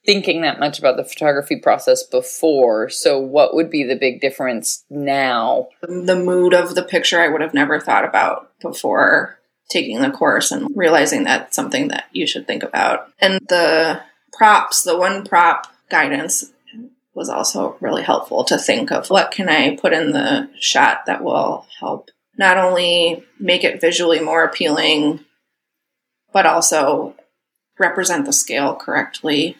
thinking 0.06 0.42
that 0.42 0.60
much 0.60 0.80
about 0.80 0.98
the 0.98 1.06
photography 1.06 1.56
process 1.56 2.04
before. 2.04 2.90
So, 2.90 3.20
what 3.20 3.56
would 3.56 3.70
be 3.70 3.84
the 3.84 3.96
big 3.96 4.22
difference 4.22 4.84
now? 4.90 5.70
The 5.82 6.16
mood 6.16 6.54
of 6.54 6.76
the 6.76 6.84
picture 6.84 7.20
I 7.20 7.30
would 7.30 7.42
have 7.42 7.54
never 7.54 7.80
thought 7.80 8.06
about 8.06 8.52
before 8.62 9.40
taking 9.70 10.02
the 10.02 10.12
course 10.12 10.52
and 10.52 10.70
realizing 10.76 11.24
that's 11.24 11.56
something 11.56 11.88
that 11.88 12.06
you 12.12 12.28
should 12.28 12.46
think 12.48 12.64
about. 12.64 13.12
And 13.20 13.40
the 13.48 14.02
props, 14.34 14.84
the 14.84 14.98
one 14.98 15.26
prop 15.26 15.68
guidance 15.90 16.52
was 17.14 17.30
also 17.30 17.78
really 17.80 18.04
helpful 18.04 18.44
to 18.44 18.58
think 18.58 18.92
of 18.92 19.10
what 19.10 19.32
can 19.32 19.48
I 19.48 19.76
put 19.76 19.94
in 19.94 20.12
the 20.12 20.50
shot 20.60 21.06
that 21.06 21.24
will 21.24 21.66
help 21.80 22.10
not 22.38 22.58
only 22.58 23.24
make 23.40 23.64
it 23.64 23.80
visually 23.80 24.20
more 24.20 24.44
appealing, 24.44 25.24
but 26.32 26.48
also 26.48 27.16
represent 27.80 28.26
the 28.26 28.34
scale 28.34 28.76
correctly 28.76 29.58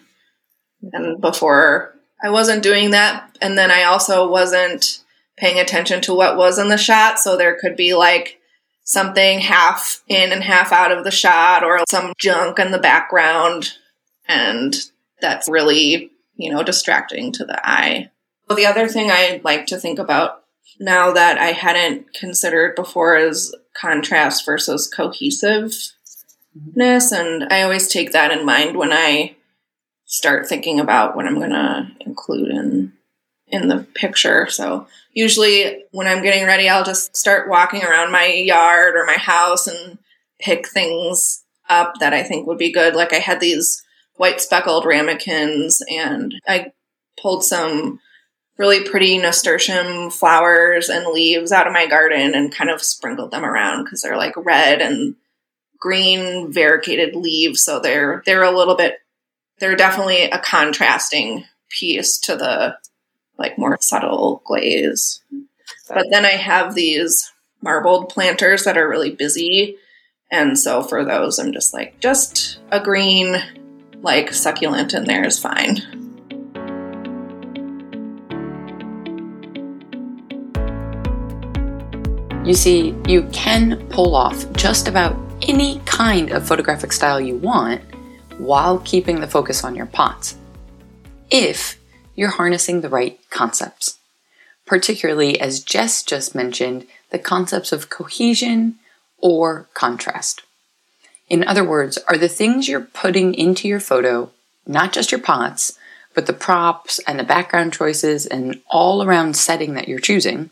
and 0.92 1.20
before 1.20 1.94
I 2.22 2.30
wasn't 2.30 2.62
doing 2.62 2.90
that. 2.90 3.36
And 3.42 3.58
then 3.58 3.70
I 3.70 3.84
also 3.84 4.28
wasn't 4.28 5.04
paying 5.36 5.58
attention 5.60 6.00
to 6.02 6.14
what 6.14 6.36
was 6.36 6.58
in 6.58 6.68
the 6.68 6.78
shot. 6.78 7.18
So 7.18 7.36
there 7.36 7.58
could 7.60 7.76
be 7.76 7.94
like 7.94 8.40
something 8.84 9.40
half 9.40 10.02
in 10.08 10.32
and 10.32 10.42
half 10.42 10.72
out 10.72 10.92
of 10.92 11.04
the 11.04 11.10
shot 11.10 11.64
or 11.64 11.80
some 11.88 12.12
junk 12.18 12.58
in 12.58 12.70
the 12.70 12.78
background. 12.78 13.72
And 14.26 14.74
that's 15.20 15.48
really, 15.48 16.10
you 16.36 16.50
know, 16.52 16.62
distracting 16.62 17.32
to 17.32 17.44
the 17.44 17.60
eye. 17.68 18.10
But 18.46 18.56
the 18.56 18.66
other 18.66 18.88
thing 18.88 19.10
I 19.10 19.40
like 19.44 19.66
to 19.66 19.78
think 19.78 19.98
about 19.98 20.42
now 20.80 21.12
that 21.12 21.38
I 21.38 21.52
hadn't 21.52 22.14
considered 22.14 22.74
before 22.74 23.16
is 23.16 23.54
contrast 23.78 24.44
versus 24.44 24.90
cohesiveness. 24.94 25.92
And 27.12 27.44
I 27.50 27.62
always 27.62 27.88
take 27.88 28.12
that 28.12 28.30
in 28.30 28.44
mind 28.44 28.76
when 28.76 28.92
I 28.92 29.36
start 30.06 30.46
thinking 30.46 30.80
about 30.80 31.16
what 31.16 31.26
I'm 31.26 31.38
going 31.38 31.50
to 31.50 31.90
include 32.00 32.50
in 32.50 32.92
in 33.48 33.68
the 33.68 33.86
picture. 33.94 34.48
So 34.48 34.86
usually 35.12 35.84
when 35.92 36.06
I'm 36.06 36.22
getting 36.22 36.46
ready, 36.46 36.68
I'll 36.68 36.84
just 36.84 37.16
start 37.16 37.48
walking 37.48 37.82
around 37.82 38.10
my 38.10 38.26
yard 38.26 38.96
or 38.96 39.04
my 39.04 39.16
house 39.16 39.66
and 39.66 39.98
pick 40.40 40.68
things 40.68 41.44
up 41.68 41.94
that 42.00 42.12
I 42.12 42.22
think 42.22 42.46
would 42.46 42.58
be 42.58 42.72
good. 42.72 42.94
Like 42.94 43.12
I 43.12 43.18
had 43.18 43.40
these 43.40 43.82
white 44.16 44.40
speckled 44.40 44.86
ramekins 44.86 45.82
and 45.90 46.34
I 46.46 46.72
pulled 47.20 47.44
some 47.44 48.00
really 48.56 48.84
pretty 48.84 49.18
nasturtium 49.18 50.10
flowers 50.10 50.88
and 50.88 51.12
leaves 51.12 51.52
out 51.52 51.66
of 51.66 51.72
my 51.72 51.86
garden 51.86 52.34
and 52.34 52.54
kind 52.54 52.70
of 52.70 52.82
sprinkled 52.82 53.30
them 53.30 53.44
around 53.44 53.84
because 53.84 54.02
they're 54.02 54.16
like 54.16 54.34
red 54.36 54.80
and 54.80 55.16
green 55.80 56.52
variegated 56.52 57.16
leaves 57.16 57.62
so 57.62 57.80
they're 57.80 58.22
they're 58.24 58.44
a 58.44 58.56
little 58.56 58.76
bit 58.76 58.98
they're 59.58 59.76
definitely 59.76 60.24
a 60.24 60.38
contrasting 60.38 61.44
piece 61.68 62.18
to 62.18 62.36
the 62.36 62.76
like 63.38 63.58
more 63.58 63.78
subtle 63.80 64.42
glaze. 64.44 65.22
But 65.88 66.06
then 66.10 66.24
I 66.24 66.30
have 66.30 66.74
these 66.74 67.32
marbled 67.62 68.08
planters 68.08 68.64
that 68.64 68.76
are 68.76 68.88
really 68.88 69.10
busy. 69.10 69.76
And 70.30 70.58
so 70.58 70.82
for 70.82 71.04
those, 71.04 71.38
I'm 71.38 71.52
just 71.52 71.72
like, 71.72 72.00
just 72.00 72.58
a 72.70 72.80
green, 72.80 73.36
like 74.02 74.32
succulent 74.32 74.94
in 74.94 75.04
there 75.04 75.26
is 75.26 75.38
fine. 75.38 75.78
You 82.44 82.52
see, 82.54 82.94
you 83.06 83.22
can 83.32 83.86
pull 83.88 84.14
off 84.14 84.50
just 84.52 84.86
about 84.86 85.16
any 85.42 85.80
kind 85.86 86.30
of 86.30 86.46
photographic 86.46 86.92
style 86.92 87.20
you 87.20 87.36
want 87.36 87.80
while 88.38 88.78
keeping 88.80 89.20
the 89.20 89.28
focus 89.28 89.64
on 89.64 89.74
your 89.74 89.86
pots. 89.86 90.36
If 91.30 91.78
you're 92.14 92.30
harnessing 92.30 92.80
the 92.80 92.88
right 92.88 93.18
concepts, 93.30 93.98
particularly 94.66 95.40
as 95.40 95.60
Jess 95.60 96.02
just 96.02 96.34
mentioned, 96.34 96.86
the 97.10 97.18
concepts 97.18 97.72
of 97.72 97.90
cohesion 97.90 98.76
or 99.18 99.68
contrast. 99.74 100.42
In 101.28 101.44
other 101.44 101.64
words, 101.64 101.98
are 102.08 102.18
the 102.18 102.28
things 102.28 102.68
you're 102.68 102.80
putting 102.80 103.34
into 103.34 103.68
your 103.68 103.80
photo 103.80 104.30
not 104.66 104.92
just 104.92 105.12
your 105.12 105.20
pots, 105.20 105.78
but 106.14 106.26
the 106.26 106.32
props 106.32 106.98
and 107.00 107.18
the 107.18 107.24
background 107.24 107.72
choices 107.72 108.26
and 108.26 108.60
all 108.70 109.02
around 109.02 109.36
setting 109.36 109.74
that 109.74 109.88
you're 109.88 109.98
choosing, 109.98 110.50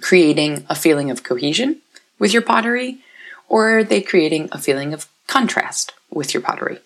creating 0.00 0.66
a 0.68 0.74
feeling 0.74 1.10
of 1.10 1.22
cohesion 1.22 1.80
with 2.18 2.32
your 2.32 2.42
pottery, 2.42 2.98
or 3.48 3.78
are 3.78 3.84
they 3.84 4.00
creating 4.00 4.48
a 4.52 4.58
feeling 4.58 4.92
of 4.92 5.08
contrast 5.26 5.92
with 6.14 6.32
your 6.32 6.42
pottery? 6.42 6.78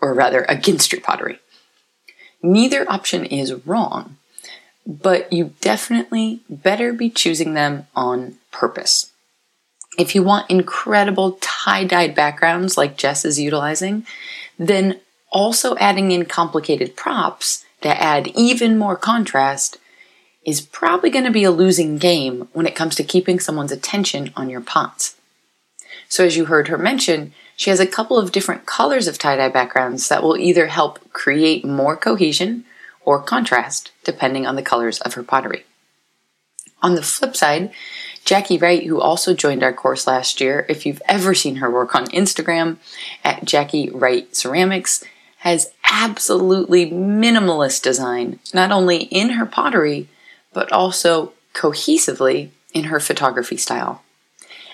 or 0.00 0.14
rather 0.14 0.44
against 0.48 0.92
your 0.92 1.00
pottery. 1.00 1.38
Neither 2.42 2.90
option 2.90 3.24
is 3.24 3.66
wrong, 3.66 4.16
but 4.86 5.32
you 5.32 5.54
definitely 5.60 6.40
better 6.48 6.92
be 6.92 7.10
choosing 7.10 7.54
them 7.54 7.86
on 7.94 8.36
purpose. 8.50 9.10
If 9.98 10.14
you 10.14 10.22
want 10.22 10.50
incredible 10.50 11.38
tie 11.40 11.84
dyed 11.84 12.14
backgrounds 12.14 12.78
like 12.78 12.96
Jess 12.96 13.24
is 13.24 13.38
utilizing, 13.38 14.06
then 14.58 15.00
also 15.30 15.76
adding 15.76 16.12
in 16.12 16.24
complicated 16.24 16.96
props 16.96 17.64
to 17.82 17.88
add 17.88 18.28
even 18.28 18.78
more 18.78 18.96
contrast 18.96 19.78
is 20.46 20.60
probably 20.60 21.10
going 21.10 21.24
to 21.24 21.30
be 21.30 21.44
a 21.44 21.50
losing 21.50 21.98
game 21.98 22.48
when 22.52 22.66
it 22.66 22.74
comes 22.74 22.94
to 22.94 23.04
keeping 23.04 23.38
someone's 23.38 23.72
attention 23.72 24.32
on 24.34 24.48
your 24.48 24.60
pots. 24.60 25.16
So, 26.08 26.24
as 26.24 26.36
you 26.36 26.46
heard 26.46 26.68
her 26.68 26.78
mention, 26.78 27.34
she 27.60 27.68
has 27.68 27.78
a 27.78 27.86
couple 27.86 28.16
of 28.16 28.32
different 28.32 28.64
colors 28.64 29.06
of 29.06 29.18
tie-dye 29.18 29.50
backgrounds 29.50 30.08
that 30.08 30.22
will 30.22 30.38
either 30.38 30.68
help 30.68 30.98
create 31.12 31.62
more 31.62 31.94
cohesion 31.94 32.64
or 33.02 33.20
contrast 33.20 33.92
depending 34.02 34.46
on 34.46 34.56
the 34.56 34.62
colors 34.62 34.98
of 35.00 35.12
her 35.12 35.22
pottery. 35.22 35.66
On 36.80 36.94
the 36.94 37.02
flip 37.02 37.36
side, 37.36 37.70
Jackie 38.24 38.56
Wright, 38.56 38.84
who 38.84 38.98
also 38.98 39.34
joined 39.34 39.62
our 39.62 39.74
course 39.74 40.06
last 40.06 40.40
year, 40.40 40.64
if 40.70 40.86
you've 40.86 41.02
ever 41.04 41.34
seen 41.34 41.56
her 41.56 41.70
work 41.70 41.94
on 41.94 42.06
Instagram 42.06 42.78
at 43.22 43.44
Jackie 43.44 43.90
Wright 43.90 44.34
Ceramics, 44.34 45.04
has 45.40 45.70
absolutely 45.90 46.90
minimalist 46.90 47.82
design, 47.82 48.38
not 48.54 48.72
only 48.72 49.02
in 49.02 49.32
her 49.32 49.44
pottery, 49.44 50.08
but 50.54 50.72
also 50.72 51.34
cohesively 51.52 52.48
in 52.72 52.84
her 52.84 53.00
photography 53.00 53.58
style. 53.58 54.02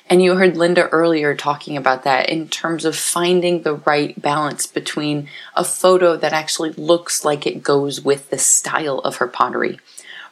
And 0.08 0.22
you 0.22 0.36
heard 0.36 0.56
Linda 0.56 0.88
earlier 0.88 1.34
talking 1.34 1.76
about 1.76 2.04
that 2.04 2.28
in 2.28 2.48
terms 2.48 2.84
of 2.84 2.96
finding 2.96 3.62
the 3.62 3.74
right 3.74 4.20
balance 4.20 4.66
between 4.66 5.28
a 5.54 5.64
photo 5.64 6.16
that 6.16 6.32
actually 6.32 6.70
looks 6.72 7.24
like 7.24 7.46
it 7.46 7.62
goes 7.62 8.00
with 8.00 8.30
the 8.30 8.38
style 8.38 9.00
of 9.00 9.16
her 9.16 9.26
pottery, 9.26 9.80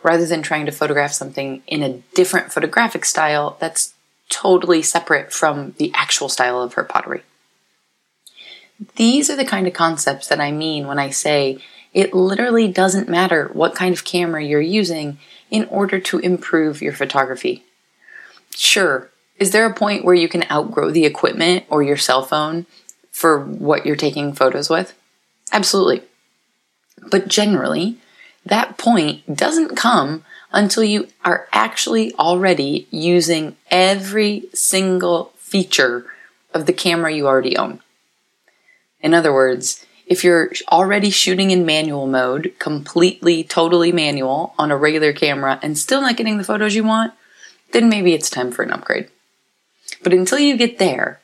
rather 0.02 0.26
than 0.26 0.42
trying 0.42 0.66
to 0.66 0.72
photograph 0.72 1.12
something 1.12 1.62
in 1.66 1.82
a 1.82 1.98
different 2.14 2.52
photographic 2.52 3.04
style 3.04 3.56
that's 3.58 3.94
totally 4.28 4.80
separate 4.80 5.32
from 5.32 5.74
the 5.78 5.92
actual 5.94 6.28
style 6.28 6.62
of 6.62 6.74
her 6.74 6.84
pottery. 6.84 7.22
These 8.96 9.28
are 9.28 9.36
the 9.36 9.44
kind 9.44 9.66
of 9.66 9.72
concepts 9.72 10.28
that 10.28 10.40
I 10.40 10.52
mean 10.52 10.86
when 10.86 10.98
I 10.98 11.10
say 11.10 11.58
it 11.92 12.14
literally 12.14 12.68
doesn't 12.68 13.08
matter 13.08 13.50
what 13.52 13.74
kind 13.74 13.94
of 13.94 14.04
camera 14.04 14.42
you're 14.42 14.60
using 14.60 15.18
in 15.50 15.64
order 15.66 16.00
to 16.00 16.18
improve 16.18 16.82
your 16.82 16.92
photography. 16.92 17.64
Sure, 18.50 19.10
is 19.38 19.50
there 19.50 19.66
a 19.66 19.74
point 19.74 20.04
where 20.04 20.14
you 20.14 20.28
can 20.28 20.44
outgrow 20.50 20.90
the 20.90 21.04
equipment 21.04 21.64
or 21.68 21.82
your 21.82 21.96
cell 21.96 22.22
phone 22.22 22.66
for 23.10 23.40
what 23.44 23.84
you're 23.84 23.96
taking 23.96 24.32
photos 24.32 24.70
with? 24.70 24.94
Absolutely. 25.52 26.02
But 27.10 27.28
generally, 27.28 27.98
that 28.46 28.78
point 28.78 29.36
doesn't 29.36 29.76
come 29.76 30.24
until 30.52 30.84
you 30.84 31.08
are 31.24 31.48
actually 31.52 32.14
already 32.14 32.86
using 32.90 33.56
every 33.70 34.44
single 34.54 35.32
feature 35.36 36.06
of 36.52 36.66
the 36.66 36.72
camera 36.72 37.12
you 37.12 37.26
already 37.26 37.56
own. 37.56 37.80
In 39.00 39.14
other 39.14 39.32
words, 39.32 39.84
if 40.06 40.22
you're 40.22 40.52
already 40.70 41.10
shooting 41.10 41.50
in 41.50 41.66
manual 41.66 42.06
mode, 42.06 42.54
completely, 42.58 43.42
totally 43.42 43.90
manual 43.90 44.54
on 44.58 44.70
a 44.70 44.76
regular 44.76 45.12
camera 45.12 45.58
and 45.62 45.76
still 45.76 46.00
not 46.00 46.16
getting 46.16 46.38
the 46.38 46.44
photos 46.44 46.74
you 46.74 46.84
want, 46.84 47.12
then 47.72 47.88
maybe 47.88 48.14
it's 48.14 48.30
time 48.30 48.52
for 48.52 48.62
an 48.62 48.70
upgrade. 48.70 49.08
But 50.04 50.12
until 50.12 50.38
you 50.38 50.58
get 50.58 50.76
there, 50.76 51.18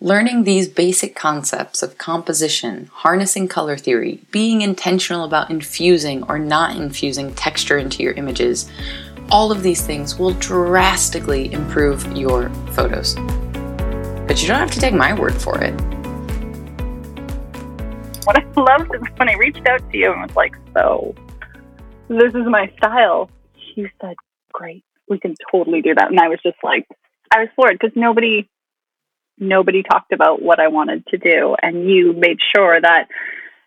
learning 0.00 0.42
these 0.42 0.66
basic 0.66 1.14
concepts 1.14 1.84
of 1.84 1.98
composition, 1.98 2.90
harnessing 2.92 3.46
color 3.46 3.76
theory, 3.76 4.20
being 4.32 4.60
intentional 4.60 5.24
about 5.24 5.50
infusing 5.50 6.24
or 6.24 6.36
not 6.36 6.74
infusing 6.74 7.32
texture 7.36 7.78
into 7.78 8.02
your 8.02 8.14
images, 8.14 8.68
all 9.30 9.52
of 9.52 9.62
these 9.62 9.86
things 9.86 10.18
will 10.18 10.32
drastically 10.32 11.52
improve 11.52 12.04
your 12.16 12.50
photos. 12.72 13.14
But 14.26 14.42
you 14.42 14.48
don't 14.48 14.58
have 14.58 14.72
to 14.72 14.80
take 14.80 14.94
my 14.94 15.12
word 15.12 15.40
for 15.40 15.62
it. 15.62 15.80
What 18.24 18.36
I 18.36 18.44
loved 18.56 18.96
is 18.96 19.02
when 19.16 19.28
I 19.28 19.34
reached 19.34 19.64
out 19.68 19.88
to 19.92 19.96
you 19.96 20.10
and 20.10 20.22
was 20.22 20.34
like, 20.34 20.56
so 20.76 21.14
this 22.08 22.34
is 22.34 22.46
my 22.48 22.68
style. 22.78 23.30
You 23.76 23.88
said, 24.00 24.16
great, 24.52 24.82
we 25.08 25.20
can 25.20 25.36
totally 25.52 25.82
do 25.82 25.94
that. 25.94 26.10
And 26.10 26.18
I 26.18 26.26
was 26.26 26.40
just 26.42 26.58
like, 26.64 26.84
I 27.32 27.40
was 27.40 27.48
floored 27.54 27.78
because 27.78 27.96
nobody 27.96 28.48
nobody 29.40 29.82
talked 29.82 30.12
about 30.12 30.42
what 30.42 30.60
I 30.60 30.68
wanted 30.68 31.06
to 31.08 31.18
do. 31.18 31.54
And 31.62 31.88
you 31.88 32.12
made 32.12 32.38
sure 32.54 32.80
that 32.80 33.08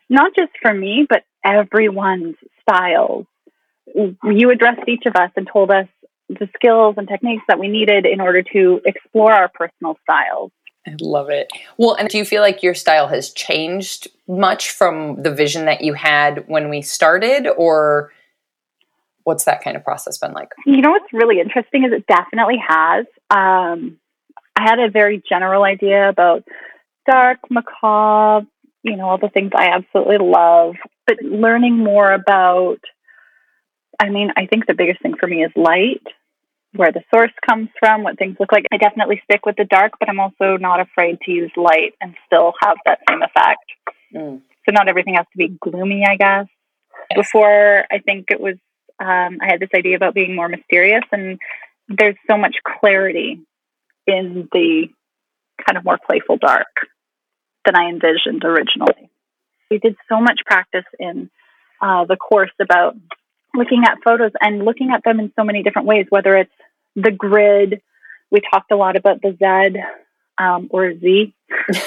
not 0.10 0.36
just 0.36 0.52
for 0.62 0.74
me, 0.74 1.06
but 1.08 1.24
everyone's 1.46 2.36
styles, 2.62 3.26
you 3.96 4.52
addressed 4.52 4.88
each 4.88 5.06
of 5.06 5.16
us 5.16 5.32
and 5.36 5.48
told 5.52 5.72
us 5.72 5.88
the 6.30 6.50
skills 6.56 6.96
and 6.98 7.08
techniques 7.08 7.44
that 7.48 7.60
we 7.60 7.68
needed 7.68 8.06
in 8.06 8.22
order 8.22 8.44
to 8.54 8.82
explore 8.86 9.34
our 9.34 9.50
personal 9.50 9.98
styles. 10.04 10.52
I 10.88 10.96
love 11.00 11.30
it. 11.30 11.50
Well, 11.78 11.94
and 11.94 12.10
do 12.10 12.18
you 12.18 12.26
feel 12.26 12.42
like 12.42 12.64
your 12.64 12.74
style 12.74 13.08
has 13.08 13.32
changed 13.32 14.08
much 14.28 14.72
from 14.72 15.22
the 15.22 15.34
vision 15.34 15.66
that 15.66 15.82
you 15.82 15.94
had 15.94 16.48
when 16.48 16.70
we 16.70 16.82
started, 16.82 17.48
or 17.48 18.12
what's 19.24 19.46
that 19.46 19.64
kind 19.64 19.78
of 19.78 19.84
process 19.84 20.18
been 20.18 20.34
like? 20.34 20.50
You 20.66 20.82
know 20.82 20.92
what's 20.92 21.12
really 21.14 21.40
interesting 21.40 21.84
is 21.84 21.92
it 21.92 22.06
definitely 22.08 22.62
has. 22.66 23.06
Um, 23.30 23.98
I 24.56 24.64
had 24.64 24.80
a 24.80 24.90
very 24.90 25.22
general 25.28 25.64
idea 25.64 26.10
about 26.10 26.44
dark, 27.10 27.40
macabre, 27.50 28.48
you 28.84 28.98
know, 28.98 29.10
all 29.10 29.18
the 29.18 29.30
things 29.30 29.52
I 29.56 29.70
absolutely 29.70 30.18
love, 30.20 30.76
but 31.06 31.18
learning 31.22 31.78
more 31.78 32.12
about, 32.12 32.80
I 34.00 34.10
mean, 34.10 34.32
I 34.36 34.48
think 34.48 34.66
the 34.66 34.74
biggest 34.74 35.02
thing 35.02 35.16
for 35.20 35.28
me 35.28 35.44
is 35.44 35.52
light, 35.56 36.02
where 36.74 36.92
the 36.92 37.04
source 37.14 37.32
comes 37.48 37.70
from, 37.80 38.04
what 38.04 38.18
things 38.18 38.38
look 38.40 38.52
like. 38.52 38.66
I 38.72 38.78
definitely 38.78 39.22
stick 39.24 39.46
with 39.46 39.56
the 39.58 39.66
dark, 39.66 39.94
but 40.00 40.10
I'm 40.10 40.20
also 40.20 40.58
not 40.58 40.80
afraid 40.80 41.20
to 41.26 41.32
use 41.32 41.52
light 41.56 41.94
and 42.02 42.16
still 42.26 42.54
have 42.62 42.78
that 42.86 43.00
same 43.10 43.22
effect. 43.22 43.66
Mm. 44.16 44.42
So 44.66 44.72
not 44.72 44.88
everything 44.88 45.16
has 45.16 45.26
to 45.32 45.38
be 45.38 45.56
gloomy, 45.60 46.06
I 46.08 46.16
guess. 46.16 46.48
Before, 47.16 47.86
I 47.92 48.00
think 48.00 48.28
it 48.30 48.40
was 48.40 48.56
um, 49.02 49.40
I 49.42 49.48
had 49.48 49.60
this 49.60 49.70
idea 49.76 49.96
about 49.96 50.14
being 50.14 50.36
more 50.36 50.48
mysterious, 50.48 51.04
and 51.12 51.40
there's 51.88 52.16
so 52.30 52.38
much 52.38 52.56
clarity 52.64 53.40
in 54.06 54.48
the 54.52 54.88
kind 55.66 55.78
of 55.78 55.84
more 55.84 55.98
playful 56.06 56.38
dark 56.38 56.68
than 57.66 57.76
I 57.76 57.90
envisioned 57.90 58.44
originally. 58.44 59.10
We 59.70 59.80
did 59.80 59.96
so 60.08 60.22
much 60.22 60.42
practice 60.46 60.86
in 61.00 61.30
uh, 61.82 62.06
the 62.06 62.16
course 62.16 62.52
about 62.62 62.96
looking 63.56 63.84
at 63.86 63.98
photos 64.04 64.32
and 64.40 64.64
looking 64.64 64.92
at 64.92 65.04
them 65.04 65.20
in 65.20 65.34
so 65.36 65.44
many 65.44 65.64
different 65.64 65.88
ways, 65.88 66.06
whether 66.10 66.38
it's 66.38 66.54
the 66.96 67.12
grid. 67.12 67.82
We 68.30 68.42
talked 68.54 68.72
a 68.72 68.76
lot 68.76 68.96
about 68.96 69.22
the 69.22 69.36
Z 69.38 69.82
um, 70.38 70.68
or 70.70 70.94
Z 70.94 71.34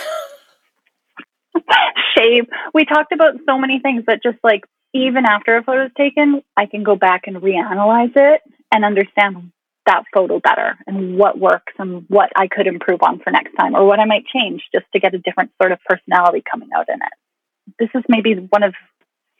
shape. 2.16 2.50
We 2.72 2.84
talked 2.84 3.12
about 3.12 3.34
so 3.46 3.58
many 3.58 3.80
things 3.80 4.04
that 4.06 4.22
just 4.22 4.38
like 4.42 4.64
even 4.94 5.26
after 5.26 5.56
a 5.56 5.62
photo 5.62 5.86
is 5.86 5.92
taken, 5.98 6.42
I 6.56 6.66
can 6.66 6.84
go 6.84 6.94
back 6.94 7.22
and 7.26 7.36
reanalyze 7.36 8.12
it 8.14 8.40
and 8.72 8.84
understand 8.84 9.50
that 9.86 10.04
photo 10.14 10.40
better 10.40 10.78
and 10.86 11.18
what 11.18 11.38
works 11.38 11.74
and 11.78 12.06
what 12.08 12.30
I 12.36 12.46
could 12.46 12.66
improve 12.66 13.00
on 13.02 13.20
for 13.20 13.30
next 13.30 13.54
time 13.58 13.74
or 13.74 13.84
what 13.86 14.00
I 14.00 14.06
might 14.06 14.24
change 14.26 14.62
just 14.72 14.86
to 14.92 15.00
get 15.00 15.14
a 15.14 15.18
different 15.18 15.50
sort 15.60 15.72
of 15.72 15.78
personality 15.84 16.42
coming 16.50 16.70
out 16.74 16.88
in 16.88 16.94
it. 16.94 17.74
This 17.78 17.90
is 17.94 18.04
maybe 18.08 18.34
one 18.50 18.62
of 18.62 18.74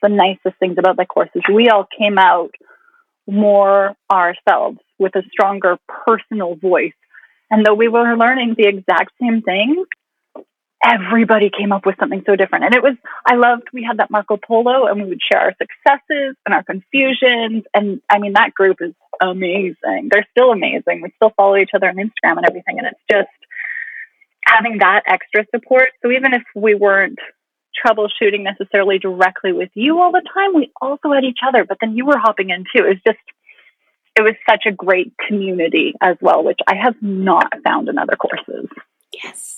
the 0.02 0.08
nicest 0.08 0.58
things 0.58 0.76
about 0.78 0.96
the 0.96 1.06
course 1.06 1.30
is 1.34 1.42
we 1.50 1.68
all 1.68 1.86
came 1.98 2.18
out 2.18 2.50
more 3.26 3.94
ourselves 4.12 4.78
with 4.98 5.14
a 5.16 5.22
stronger 5.30 5.78
personal 6.04 6.56
voice. 6.56 6.92
And 7.50 7.64
though 7.64 7.74
we 7.74 7.88
were 7.88 8.16
learning 8.16 8.54
the 8.58 8.66
exact 8.66 9.12
same 9.20 9.40
things, 9.40 9.86
everybody 10.84 11.50
came 11.56 11.72
up 11.72 11.86
with 11.86 11.96
something 11.98 12.22
so 12.26 12.36
different. 12.36 12.66
And 12.66 12.74
it 12.74 12.82
was, 12.82 12.94
I 13.26 13.36
loved, 13.36 13.68
we 13.72 13.82
had 13.82 13.98
that 13.98 14.10
Marco 14.10 14.36
Polo 14.36 14.86
and 14.86 15.02
we 15.02 15.08
would 15.08 15.20
share 15.22 15.40
our 15.40 15.54
successes 15.56 16.36
and 16.44 16.54
our 16.54 16.62
confusions. 16.62 17.64
And 17.72 18.02
I 18.10 18.18
mean, 18.18 18.34
that 18.34 18.52
group 18.52 18.78
is 18.80 18.92
amazing. 19.20 20.10
They're 20.10 20.26
still 20.30 20.52
amazing. 20.52 21.00
We 21.02 21.12
still 21.16 21.32
follow 21.36 21.56
each 21.56 21.70
other 21.74 21.88
on 21.88 21.96
Instagram 21.96 22.36
and 22.36 22.46
everything. 22.46 22.78
And 22.78 22.86
it's 22.86 23.00
just 23.10 23.28
having 24.44 24.78
that 24.78 25.02
extra 25.06 25.46
support. 25.54 25.88
So 26.02 26.10
even 26.10 26.34
if 26.34 26.42
we 26.54 26.74
weren't 26.74 27.18
troubleshooting 27.84 28.42
necessarily 28.42 28.98
directly 28.98 29.52
with 29.52 29.70
you 29.74 30.00
all 30.00 30.12
the 30.12 30.22
time, 30.34 30.54
we 30.54 30.70
also 30.80 31.12
had 31.12 31.24
each 31.24 31.40
other. 31.46 31.64
But 31.64 31.78
then 31.80 31.96
you 31.96 32.04
were 32.04 32.18
hopping 32.18 32.50
in 32.50 32.64
too. 32.64 32.84
It 32.84 32.88
was 32.88 33.00
just, 33.06 33.18
it 34.16 34.22
was 34.22 34.34
such 34.48 34.64
a 34.66 34.70
great 34.70 35.12
community 35.26 35.94
as 36.00 36.16
well, 36.20 36.44
which 36.44 36.60
I 36.66 36.76
have 36.76 36.94
not 37.00 37.52
found 37.64 37.88
in 37.88 37.98
other 37.98 38.16
courses. 38.16 38.68
Yes. 39.12 39.53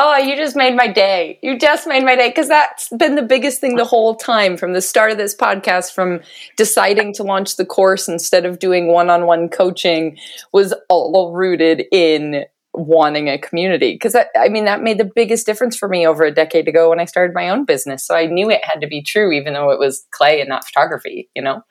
Oh, 0.00 0.16
you 0.16 0.36
just 0.36 0.54
made 0.54 0.76
my 0.76 0.86
day. 0.86 1.40
You 1.42 1.58
just 1.58 1.88
made 1.88 2.04
my 2.04 2.14
day 2.14 2.28
because 2.28 2.46
that's 2.46 2.88
been 2.90 3.16
the 3.16 3.22
biggest 3.22 3.60
thing 3.60 3.74
the 3.74 3.84
whole 3.84 4.14
time 4.14 4.56
from 4.56 4.72
the 4.72 4.80
start 4.80 5.10
of 5.10 5.18
this 5.18 5.34
podcast, 5.34 5.92
from 5.92 6.20
deciding 6.56 7.12
to 7.14 7.24
launch 7.24 7.56
the 7.56 7.66
course 7.66 8.06
instead 8.06 8.46
of 8.46 8.60
doing 8.60 8.92
one 8.92 9.10
on 9.10 9.26
one 9.26 9.48
coaching, 9.48 10.16
was 10.52 10.72
all 10.88 11.32
rooted 11.34 11.82
in 11.90 12.44
wanting 12.74 13.28
a 13.28 13.38
community. 13.38 13.94
Because 13.94 14.14
I 14.14 14.48
mean, 14.48 14.66
that 14.66 14.82
made 14.82 14.98
the 14.98 15.10
biggest 15.16 15.46
difference 15.46 15.76
for 15.76 15.88
me 15.88 16.06
over 16.06 16.22
a 16.22 16.30
decade 16.32 16.68
ago 16.68 16.90
when 16.90 17.00
I 17.00 17.04
started 17.04 17.34
my 17.34 17.48
own 17.48 17.64
business. 17.64 18.06
So 18.06 18.14
I 18.14 18.26
knew 18.26 18.48
it 18.50 18.64
had 18.64 18.80
to 18.82 18.86
be 18.86 19.02
true, 19.02 19.32
even 19.32 19.54
though 19.54 19.70
it 19.70 19.80
was 19.80 20.06
clay 20.12 20.38
and 20.38 20.48
not 20.48 20.64
photography, 20.64 21.28
you 21.34 21.42
know? 21.42 21.62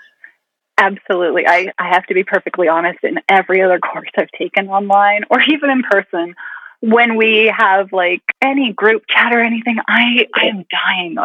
Absolutely. 0.78 1.48
I, 1.48 1.72
I 1.80 1.88
have 1.88 2.06
to 2.08 2.13
be 2.13 2.26
perfectly 2.26 2.68
honest. 2.68 3.00
In 3.04 3.22
every 3.30 3.62
other 3.62 3.80
course 3.80 4.10
I've 4.18 4.32
taken 4.38 4.68
online 4.68 5.22
or 5.30 5.40
even 5.42 5.70
in 5.70 5.82
person, 5.90 6.36
when 6.82 7.18
we 7.18 7.52
have 7.56 7.92
like 7.92 8.22
any 8.42 8.74
group 8.74 9.04
chat 9.10 9.34
or 9.34 9.42
anything, 9.42 9.78
I 9.88 10.28
I 10.34 10.46
am 10.48 10.66
dying 10.70 11.18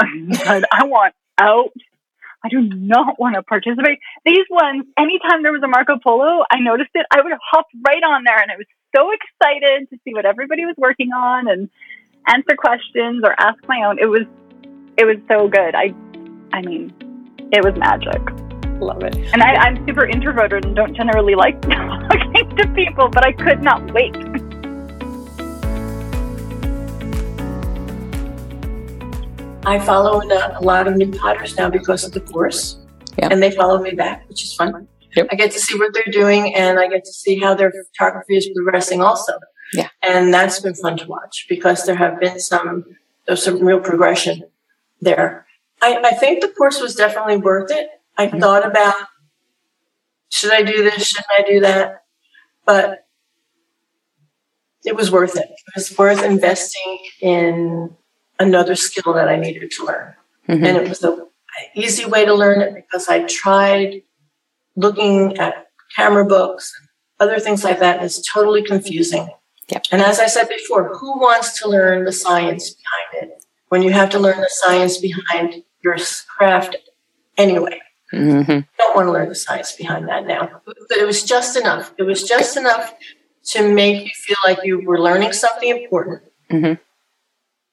I 0.72 0.84
want 0.84 1.14
out. 1.38 1.72
I 2.44 2.48
do 2.48 2.60
not 2.60 3.20
want 3.20 3.36
to 3.36 3.42
participate. 3.42 4.00
These 4.24 4.46
ones, 4.50 4.84
anytime 4.98 5.44
there 5.44 5.52
was 5.52 5.62
a 5.62 5.68
Marco 5.68 5.98
Polo, 6.02 6.42
I 6.50 6.58
noticed 6.58 6.90
it. 6.94 7.06
I 7.12 7.20
would 7.20 7.32
hop 7.40 7.66
right 7.86 8.02
on 8.02 8.24
there, 8.24 8.38
and 8.40 8.50
I 8.50 8.56
was 8.56 8.66
so 8.94 9.10
excited 9.12 9.88
to 9.90 9.98
see 10.04 10.12
what 10.12 10.26
everybody 10.26 10.64
was 10.64 10.74
working 10.76 11.12
on 11.12 11.48
and 11.48 11.70
answer 12.26 12.56
questions 12.56 13.22
or 13.24 13.34
ask 13.40 13.56
my 13.68 13.84
own. 13.84 13.98
It 13.98 14.06
was 14.06 14.22
it 14.96 15.04
was 15.04 15.16
so 15.28 15.48
good. 15.48 15.74
I 15.74 15.94
I 16.52 16.62
mean, 16.62 16.92
it 17.52 17.64
was 17.64 17.74
magic. 17.76 18.20
Love 18.80 19.04
it. 19.04 19.16
And 19.32 19.42
I, 19.42 19.54
I'm 19.54 19.86
super 19.86 20.04
introverted 20.04 20.64
and 20.64 20.74
don't 20.74 20.96
generally 20.96 21.36
like 21.36 21.60
talking 21.62 22.56
to 22.56 22.68
people, 22.74 23.08
but 23.08 23.24
I 23.24 23.32
could 23.32 23.62
not 23.62 23.92
wait. 23.92 24.16
I 29.64 29.78
follow 29.78 30.20
a, 30.22 30.58
a 30.58 30.62
lot 30.62 30.88
of 30.88 30.96
new 30.96 31.10
potters 31.12 31.56
now 31.56 31.70
because 31.70 32.04
of 32.04 32.12
the 32.12 32.20
course, 32.20 32.78
yeah. 33.16 33.28
and 33.30 33.42
they 33.42 33.50
follow 33.52 33.80
me 33.80 33.92
back, 33.92 34.28
which 34.28 34.42
is 34.42 34.54
fun. 34.54 34.88
Yep. 35.14 35.28
I 35.30 35.36
get 35.36 35.50
to 35.52 35.60
see 35.60 35.78
what 35.78 35.92
they're 35.94 36.10
doing 36.12 36.54
and 36.54 36.78
I 36.80 36.88
get 36.88 37.04
to 37.04 37.12
see 37.12 37.38
how 37.38 37.54
their 37.54 37.72
photography 37.92 38.36
is 38.36 38.48
progressing 38.54 39.02
also. 39.02 39.34
Yeah. 39.74 39.88
And 40.02 40.32
that's 40.32 40.60
been 40.60 40.74
fun 40.74 40.96
to 40.98 41.06
watch 41.06 41.46
because 41.48 41.84
there 41.84 41.94
have 41.94 42.18
been 42.18 42.40
some, 42.40 42.84
there's 43.26 43.42
some 43.42 43.62
real 43.64 43.78
progression 43.80 44.42
there. 45.00 45.46
I, 45.82 45.98
I 46.02 46.10
think 46.12 46.40
the 46.40 46.48
course 46.48 46.80
was 46.80 46.94
definitely 46.94 47.36
worth 47.36 47.70
it. 47.70 47.88
I 48.16 48.28
Mhm. 48.28 48.40
thought 48.40 48.66
about, 48.66 48.94
should 50.30 50.52
I 50.52 50.62
do 50.62 50.82
this? 50.82 51.06
Shouldn't 51.08 51.26
I 51.30 51.42
do 51.42 51.60
that? 51.60 52.04
But 52.64 53.06
it 54.84 54.96
was 54.96 55.10
worth 55.10 55.36
it. 55.36 55.44
It 55.44 55.72
was 55.76 55.96
worth 55.96 56.22
investing 56.24 56.98
in 57.20 57.94
another 58.38 58.74
skill 58.74 59.12
that 59.14 59.28
I 59.28 59.36
needed 59.36 59.70
to 59.70 59.84
learn. 59.84 60.14
Mhm. 60.48 60.66
And 60.66 60.76
it 60.76 60.88
was 60.88 61.02
an 61.02 61.26
easy 61.74 62.04
way 62.04 62.24
to 62.24 62.34
learn 62.34 62.60
it 62.60 62.74
because 62.74 63.08
I 63.08 63.24
tried 63.24 64.02
looking 64.76 65.36
at 65.38 65.66
camera 65.94 66.24
books, 66.24 66.72
and 66.78 66.88
other 67.20 67.38
things 67.38 67.62
like 67.62 67.78
that. 67.78 68.02
It's 68.02 68.20
totally 68.32 68.62
confusing. 68.62 69.28
Yep. 69.68 69.84
And 69.92 70.02
as 70.02 70.18
I 70.18 70.26
said 70.26 70.48
before, 70.48 70.96
who 70.96 71.20
wants 71.20 71.60
to 71.60 71.68
learn 71.68 72.04
the 72.04 72.12
science 72.12 72.70
behind 72.70 73.30
it 73.30 73.44
when 73.68 73.82
you 73.82 73.92
have 73.92 74.10
to 74.10 74.18
learn 74.18 74.40
the 74.40 74.50
science 74.50 74.98
behind 74.98 75.62
your 75.82 75.96
craft 76.36 76.76
anyway? 77.36 77.80
Mhm. 78.12 78.64
I 78.64 78.66
don't 78.78 78.96
want 78.96 79.06
to 79.08 79.12
learn 79.12 79.28
the 79.28 79.34
science 79.34 79.72
behind 79.72 80.08
that 80.08 80.26
now. 80.26 80.60
But 80.66 80.76
it 80.98 81.06
was 81.06 81.22
just 81.22 81.56
enough. 81.56 81.92
It 81.96 82.02
was 82.02 82.22
just 82.24 82.56
enough 82.56 82.94
to 83.52 83.72
make 83.72 84.04
you 84.04 84.10
feel 84.14 84.36
like 84.44 84.58
you 84.64 84.80
were 84.84 85.00
learning 85.00 85.32
something 85.32 85.68
important. 85.68 86.22
Mhm. 86.50 86.78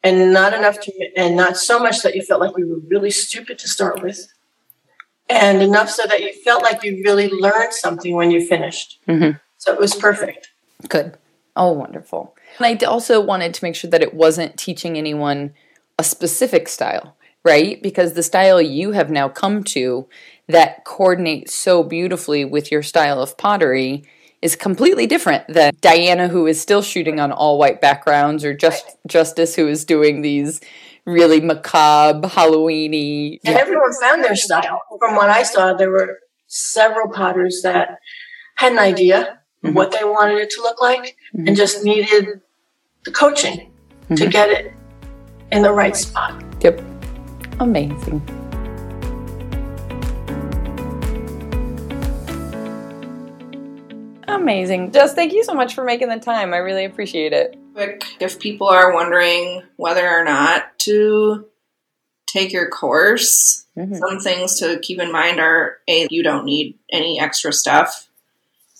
And 0.03 0.31
not 0.31 0.53
enough 0.53 0.79
to, 0.81 1.09
and 1.17 1.35
not 1.35 1.57
so 1.57 1.77
much 1.79 2.01
that 2.03 2.15
you 2.15 2.21
felt 2.21 2.39
like 2.39 2.53
you 2.57 2.67
were 2.67 2.79
really 2.87 3.11
stupid 3.11 3.59
to 3.59 3.67
start 3.67 4.01
with. 4.01 4.31
And 5.29 5.61
enough 5.61 5.89
so 5.89 6.03
that 6.07 6.21
you 6.21 6.33
felt 6.43 6.63
like 6.63 6.83
you 6.83 7.01
really 7.03 7.27
learned 7.27 7.73
something 7.73 8.15
when 8.15 8.31
you 8.31 8.45
finished. 8.45 8.99
Mhm. 9.07 9.39
So 9.57 9.73
it 9.73 9.79
was 9.79 9.93
perfect. 9.93 10.49
Good. 10.87 11.17
Oh, 11.55 11.73
wonderful. 11.73 12.35
And 12.57 12.65
I 12.65 12.85
also 12.85 13.19
wanted 13.19 13.53
to 13.53 13.63
make 13.63 13.75
sure 13.75 13.91
that 13.91 14.01
it 14.01 14.13
wasn't 14.13 14.57
teaching 14.57 14.97
anyone 14.97 15.53
a 15.99 16.03
specific 16.03 16.69
style, 16.69 17.17
right? 17.43 17.81
Because 17.83 18.13
the 18.13 18.23
style 18.23 18.61
you 18.61 18.93
have 18.93 19.11
now 19.11 19.27
come 19.27 19.63
to 19.65 20.07
that 20.47 20.85
coordinates 20.85 21.53
so 21.53 21.83
beautifully 21.83 22.45
with 22.45 22.71
your 22.71 22.81
style 22.81 23.21
of 23.21 23.37
pottery 23.37 24.03
is 24.41 24.55
completely 24.55 25.05
different 25.05 25.47
than 25.47 25.73
Diana, 25.81 26.27
who 26.27 26.47
is 26.47 26.59
still 26.61 26.81
shooting 26.81 27.19
on 27.19 27.31
all 27.31 27.57
white 27.57 27.81
backgrounds, 27.81 28.45
or 28.45 28.53
just 28.53 28.85
Justice, 29.07 29.55
who 29.55 29.67
is 29.67 29.83
doing 29.85 30.21
these 30.21 30.61
really 31.05 31.41
macabre, 31.41 32.27
Halloweeny. 32.27 33.39
And 33.43 33.57
everyone 33.57 33.93
found 34.01 34.23
their 34.23 34.35
style. 34.35 34.81
From 34.99 35.15
what 35.15 35.29
I 35.29 35.43
saw, 35.43 35.73
there 35.73 35.89
were 35.89 36.19
several 36.47 37.09
potters 37.09 37.61
that 37.63 37.99
had 38.55 38.71
an 38.73 38.79
idea 38.79 39.39
of 39.63 39.75
what 39.75 39.91
they 39.91 40.03
wanted 40.03 40.37
it 40.37 40.49
to 40.51 40.61
look 40.61 40.81
like 40.81 41.15
and 41.33 41.55
just 41.55 41.83
needed 41.83 42.41
the 43.03 43.11
coaching 43.11 43.71
to 44.09 44.25
Mhm. 44.25 44.31
get 44.31 44.49
it 44.49 44.73
in 45.51 45.63
the 45.63 45.71
right 45.71 45.95
spot. 45.95 46.41
Yep. 46.61 46.81
Amazing. 47.59 48.38
Amazing. 54.53 54.91
Just 54.93 55.13
thank 55.13 55.31
you 55.31 55.43
so 55.43 55.53
much 55.53 55.75
for 55.75 55.83
making 55.83 56.09
the 56.09 56.17
time. 56.17 56.55
I 56.55 56.57
really 56.57 56.83
appreciate 56.83 57.33
it. 57.33 57.55
quick 57.75 58.03
if 58.19 58.39
people 58.39 58.67
are 58.67 58.91
wondering 58.95 59.61
whether 59.75 60.09
or 60.09 60.23
not 60.23 60.77
to 60.79 61.45
take 62.25 62.51
your 62.51 62.67
course 62.67 63.65
Mhm. 63.77 63.97
some 63.99 64.19
things 64.19 64.59
to 64.59 64.79
keep 64.79 64.99
in 64.99 65.11
mind 65.11 65.39
are 65.39 65.77
a 65.87 66.07
you 66.09 66.23
don't 66.23 66.45
need 66.45 66.77
any 66.91 67.19
extra 67.19 67.53
stuff 67.53 68.07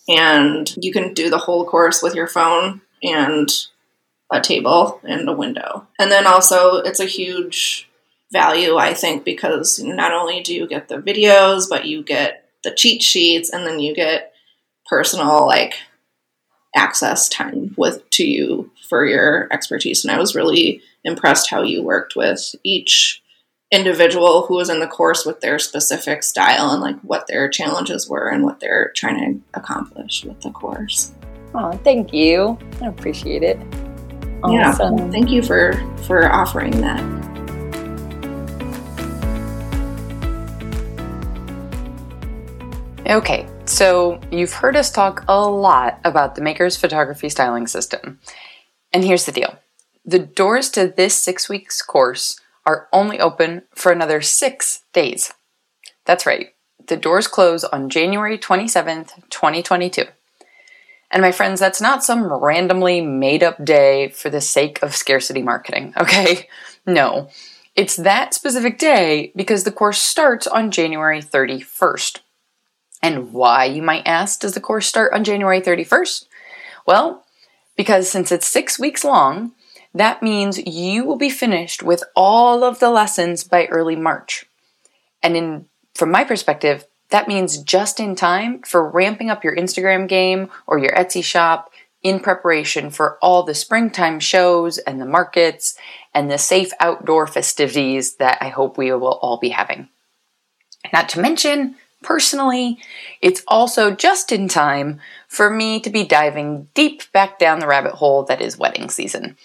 and 0.08 0.74
you 0.82 0.92
can 0.92 1.14
do 1.14 1.30
the 1.30 1.38
whole 1.38 1.66
course 1.66 2.02
with 2.02 2.16
your 2.16 2.28
phone 2.28 2.82
and 3.04 3.50
a 4.32 4.42
table 4.42 5.00
and 5.04 5.30
a 5.30 5.34
window 5.34 5.88
and 6.00 6.12
then 6.12 6.26
also 6.28 6.78
it's 6.78 7.00
a 7.00 7.06
huge 7.06 7.88
value 8.32 8.76
i 8.76 8.94
think 8.94 9.24
because 9.24 9.80
not 9.80 10.12
only 10.12 10.42
do 10.42 10.54
you 10.54 10.68
get 10.68 10.90
the 10.90 10.98
videos 10.98 11.70
but 11.70 11.86
you 11.86 12.04
get 12.04 12.46
the 12.64 12.72
cheat 12.72 13.02
sheets 13.02 13.50
and 13.52 13.66
then 13.66 13.80
you 13.80 13.96
get 13.96 14.34
personal 14.90 15.46
like 15.46 15.76
access 16.76 17.30
time 17.30 17.74
with 17.78 18.08
to 18.12 18.26
you 18.26 18.70
for 18.90 19.06
your 19.06 19.48
expertise 19.52 20.04
and 20.04 20.12
i 20.14 20.18
was 20.20 20.36
really 20.36 20.82
impressed 21.04 21.50
how 21.50 21.62
you 21.64 21.82
worked 21.82 22.16
with 22.16 22.54
each 22.64 23.22
individual 23.72 24.46
who 24.48 24.56
was 24.56 24.70
in 24.70 24.80
the 24.80 24.88
course 24.88 25.26
with 25.26 25.42
their 25.42 25.60
specific 25.60 26.24
style 26.24 26.72
and 26.72 26.82
like 26.82 27.00
what 27.02 27.28
their 27.28 27.48
challenges 27.50 28.10
were 28.10 28.30
and 28.30 28.44
what 28.44 28.60
they're 28.60 28.92
trying 28.96 29.18
to 29.42 29.60
accomplish 29.60 30.24
with 30.26 30.40
the 30.42 30.52
course 30.52 31.12
Oh, 31.56 31.72
thank 31.84 32.14
you. 32.14 32.60
I 32.80 32.86
appreciate 32.90 33.42
it. 33.42 33.58
yeah 34.50 34.70
Awesome. 34.70 35.12
thank 35.12 35.32
you 35.32 35.42
for 35.42 35.74
for 36.06 36.32
offering 36.32 36.80
that 36.82 37.02
Okay, 43.08 43.48
so 43.70 44.20
you've 44.32 44.54
heard 44.54 44.76
us 44.76 44.92
talk 44.92 45.24
a 45.28 45.48
lot 45.48 46.00
about 46.04 46.36
the 46.36 46.42
Maker's 46.42 46.76
photography 46.76 47.30
styling 47.30 47.68
system. 47.68 48.20
And 48.92 49.04
here's 49.04 49.26
the 49.26 49.32
deal 49.32 49.60
the 50.04 50.20
doors 50.20 50.70
to 50.72 50.88
this 50.88 51.16
six 51.16 51.48
weeks 51.48 51.82
course 51.82 52.40
are 52.66 52.88
only 52.92 53.20
open 53.20 53.64
for 53.76 53.92
another 53.92 54.22
six 54.22 54.84
days. 54.94 55.34
That's 56.06 56.26
right, 56.26 56.50
the 56.88 56.98
doors 56.98 57.28
close 57.28 57.64
on 57.64 57.90
January 57.90 58.38
27th, 58.38 59.30
2022. 59.30 60.06
And 61.12 61.22
my 61.22 61.32
friends, 61.32 61.60
that's 61.60 61.82
not 61.82 62.04
some 62.04 62.32
randomly 62.32 63.02
made 63.02 63.44
up 63.44 63.64
day 63.64 64.10
for 64.10 64.30
the 64.30 64.42
sake 64.42 64.82
of 64.84 64.96
scarcity 64.96 65.42
marketing, 65.42 65.94
okay? 66.00 66.48
No. 66.86 67.30
It's 67.76 67.96
that 67.96 68.34
specific 68.34 68.78
day 68.78 69.32
because 69.36 69.64
the 69.64 69.72
course 69.72 70.02
starts 70.02 70.48
on 70.48 70.72
January 70.72 71.22
31st. 71.22 72.20
And 73.02 73.32
why, 73.32 73.66
you 73.66 73.82
might 73.82 74.06
ask, 74.06 74.42
does 74.42 74.54
the 74.54 74.60
course 74.60 74.88
start 74.88 75.14
on 75.14 75.24
January 75.24 75.62
31st? 75.62 76.26
Well, 76.86 77.26
because 77.78 78.10
since 78.10 78.32
it's 78.32 78.48
six 78.48 78.78
weeks 78.78 79.04
long, 79.04 79.54
that 79.94 80.22
means 80.22 80.60
you 80.68 81.06
will 81.06 81.18
be 81.18 81.30
finished 81.30 81.82
with 81.82 82.04
all 82.16 82.64
of 82.64 82.80
the 82.80 82.90
lessons 82.90 83.44
by 83.44 83.66
early 83.68 83.96
March. 83.96 84.46
And 85.24 85.36
in 85.36 85.66
from 85.96 86.12
my 86.12 86.24
perspective, 86.24 86.86
that 87.10 87.28
means 87.28 87.58
just 87.58 88.00
in 88.00 88.16
time 88.16 88.62
for 88.62 88.90
ramping 88.90 89.30
up 89.30 89.44
your 89.44 89.56
Instagram 89.56 90.08
game 90.08 90.50
or 90.68 90.78
your 90.78 90.92
Etsy 90.94 91.24
shop 91.24 91.72
in 92.02 92.20
preparation 92.20 92.90
for 92.90 93.18
all 93.22 93.44
the 93.44 93.54
springtime 93.54 94.20
shows 94.20 94.78
and 94.78 95.02
the 95.02 95.06
markets 95.06 95.76
and 96.14 96.30
the 96.30 96.38
safe 96.38 96.72
outdoor 96.80 97.28
festivities 97.28 98.16
that 98.16 98.38
I 98.42 98.50
hope 98.50 98.78
we 98.78 98.92
will 98.94 99.20
all 99.22 99.38
be 99.38 99.50
having. 99.50 99.90
Not 100.94 101.10
to 101.10 101.20
mention, 101.20 101.76
personally, 102.02 102.80
it's 103.22 103.44
also 103.48 103.92
just 103.92 104.32
in 104.32 104.48
time 104.48 105.00
for 105.28 105.50
me 105.50 105.80
to 105.82 105.90
be 105.90 106.04
diving 106.04 106.68
deep 106.74 107.12
back 107.12 107.40
down 107.40 107.60
the 107.60 107.68
rabbit 107.68 107.94
hole 107.94 108.24
that 108.24 108.42
is 108.42 108.58
wedding 108.58 108.90
season. 108.90 109.38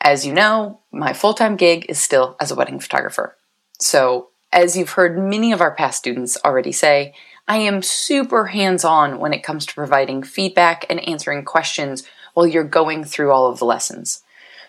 As 0.00 0.26
you 0.26 0.32
know, 0.32 0.80
my 0.92 1.12
full 1.12 1.34
time 1.34 1.56
gig 1.56 1.86
is 1.88 1.98
still 1.98 2.36
as 2.40 2.50
a 2.50 2.54
wedding 2.54 2.80
photographer. 2.80 3.36
So, 3.80 4.28
as 4.52 4.76
you've 4.76 4.90
heard 4.90 5.18
many 5.18 5.50
of 5.52 5.60
our 5.60 5.74
past 5.74 5.98
students 5.98 6.38
already 6.44 6.70
say, 6.70 7.14
I 7.48 7.58
am 7.58 7.82
super 7.82 8.46
hands 8.46 8.84
on 8.84 9.18
when 9.18 9.32
it 9.32 9.42
comes 9.42 9.66
to 9.66 9.74
providing 9.74 10.22
feedback 10.22 10.86
and 10.88 11.00
answering 11.08 11.44
questions 11.44 12.04
while 12.34 12.46
you're 12.46 12.64
going 12.64 13.04
through 13.04 13.32
all 13.32 13.50
of 13.50 13.58
the 13.58 13.64
lessons. 13.64 14.22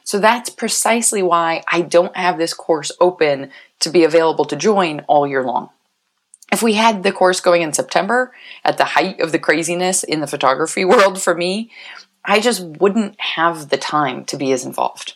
So 0.04 0.20
that's 0.20 0.50
precisely 0.50 1.24
why 1.24 1.64
I 1.72 1.82
don't 1.82 2.16
have 2.16 2.38
this 2.38 2.54
course 2.54 2.92
open 3.00 3.52
to 3.80 3.90
be 3.90 4.04
available 4.04 4.46
to 4.46 4.56
join 4.56 5.02
all 5.08 5.28
year 5.28 5.44
long. 5.44 5.70
If 6.52 6.62
we 6.62 6.74
had 6.74 7.04
the 7.04 7.12
course 7.12 7.40
going 7.40 7.62
in 7.62 7.74
September, 7.74 8.34
at 8.64 8.78
the 8.78 8.86
height 8.86 9.20
of 9.20 9.32
the 9.32 9.40
craziness 9.40 10.04
in 10.04 10.22
the 10.22 10.28
photography 10.28 10.86
world 10.86 11.22
for 11.22 11.36
me, 11.36 11.72
I 12.24 12.40
just 12.40 12.64
wouldn't 12.64 13.20
have 13.20 13.70
the 13.70 13.78
time 13.78 14.26
to 14.26 14.38
be 14.38 14.52
as 14.52 14.66
involved. 14.66 15.16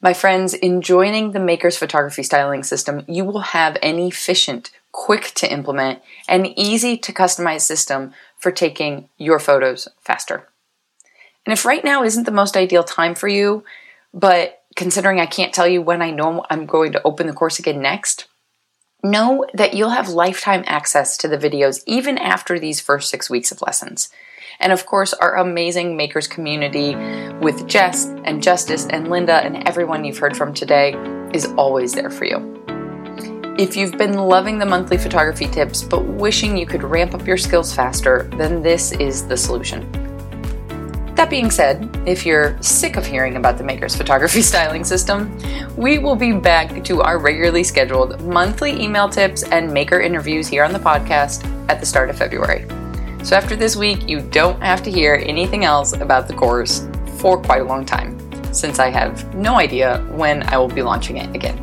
My 0.00 0.12
friends, 0.12 0.52
in 0.52 0.82
joining 0.82 1.32
the 1.32 1.40
Maker's 1.40 1.78
Photography 1.78 2.22
Styling 2.22 2.62
System, 2.62 3.04
you 3.08 3.24
will 3.24 3.40
have 3.40 3.78
an 3.82 3.98
efficient, 3.98 4.70
quick 4.92 5.32
to 5.36 5.50
implement, 5.50 6.02
and 6.28 6.46
easy 6.58 6.98
to 6.98 7.12
customize 7.12 7.62
system 7.62 8.12
for 8.36 8.52
taking 8.52 9.08
your 9.16 9.38
photos 9.38 9.88
faster. 10.00 10.46
And 11.46 11.52
if 11.52 11.64
right 11.64 11.82
now 11.82 12.02
isn't 12.02 12.24
the 12.24 12.30
most 12.30 12.56
ideal 12.56 12.84
time 12.84 13.14
for 13.14 13.28
you, 13.28 13.64
but 14.12 14.62
considering 14.76 15.20
I 15.20 15.26
can't 15.26 15.54
tell 15.54 15.66
you 15.66 15.80
when 15.80 16.02
I 16.02 16.10
know 16.10 16.44
I'm 16.50 16.66
going 16.66 16.92
to 16.92 17.02
open 17.04 17.26
the 17.26 17.32
course 17.32 17.58
again 17.58 17.80
next, 17.80 18.26
know 19.04 19.44
that 19.54 19.74
you'll 19.74 19.90
have 19.90 20.08
lifetime 20.08 20.64
access 20.66 21.16
to 21.18 21.28
the 21.28 21.38
videos 21.38 21.82
even 21.86 22.18
after 22.18 22.58
these 22.58 22.80
first 22.80 23.10
six 23.10 23.28
weeks 23.30 23.52
of 23.52 23.62
lessons. 23.62 24.08
And 24.60 24.72
of 24.72 24.86
course, 24.86 25.12
our 25.12 25.36
amazing 25.36 25.96
makers 25.96 26.26
community 26.26 26.94
with 27.40 27.66
Jess 27.68 28.06
and 28.24 28.42
Justice 28.42 28.86
and 28.86 29.08
Linda 29.08 29.34
and 29.34 29.68
everyone 29.68 30.04
you've 30.04 30.18
heard 30.18 30.36
from 30.36 30.54
today 30.54 30.94
is 31.32 31.46
always 31.56 31.92
there 31.92 32.10
for 32.10 32.24
you. 32.24 32.50
If 33.58 33.76
you've 33.76 33.96
been 33.96 34.14
loving 34.14 34.58
the 34.58 34.66
monthly 34.66 34.98
photography 34.98 35.46
tips 35.46 35.82
but 35.82 36.04
wishing 36.06 36.56
you 36.56 36.66
could 36.66 36.82
ramp 36.82 37.14
up 37.14 37.26
your 37.26 37.36
skills 37.36 37.72
faster, 37.72 38.28
then 38.36 38.62
this 38.62 38.92
is 38.92 39.26
the 39.26 39.36
solution. 39.36 40.03
That 41.14 41.30
being 41.30 41.52
said, 41.52 41.88
if 42.06 42.26
you're 42.26 42.60
sick 42.60 42.96
of 42.96 43.06
hearing 43.06 43.36
about 43.36 43.56
the 43.56 43.62
Maker's 43.62 43.94
photography 43.94 44.42
styling 44.50 44.82
system, 44.82 45.38
we 45.76 45.98
will 45.98 46.16
be 46.16 46.32
back 46.32 46.82
to 46.84 47.02
our 47.02 47.18
regularly 47.18 47.62
scheduled 47.62 48.20
monthly 48.22 48.82
email 48.82 49.08
tips 49.08 49.44
and 49.44 49.72
maker 49.72 50.00
interviews 50.00 50.48
here 50.48 50.64
on 50.64 50.72
the 50.72 50.78
podcast 50.78 51.44
at 51.68 51.78
the 51.78 51.86
start 51.86 52.10
of 52.10 52.18
February. 52.18 52.66
So 53.24 53.36
after 53.36 53.54
this 53.54 53.76
week, 53.76 54.08
you 54.08 54.20
don't 54.20 54.60
have 54.60 54.82
to 54.82 54.90
hear 54.90 55.22
anything 55.24 55.64
else 55.64 55.92
about 55.92 56.26
the 56.26 56.34
course 56.34 56.88
for 57.18 57.40
quite 57.40 57.62
a 57.62 57.64
long 57.64 57.86
time, 57.86 58.18
since 58.52 58.80
I 58.80 58.90
have 58.90 59.34
no 59.36 59.54
idea 59.54 60.04
when 60.10 60.42
I 60.42 60.58
will 60.58 60.68
be 60.68 60.82
launching 60.82 61.18
it 61.18 61.34
again. 61.34 61.56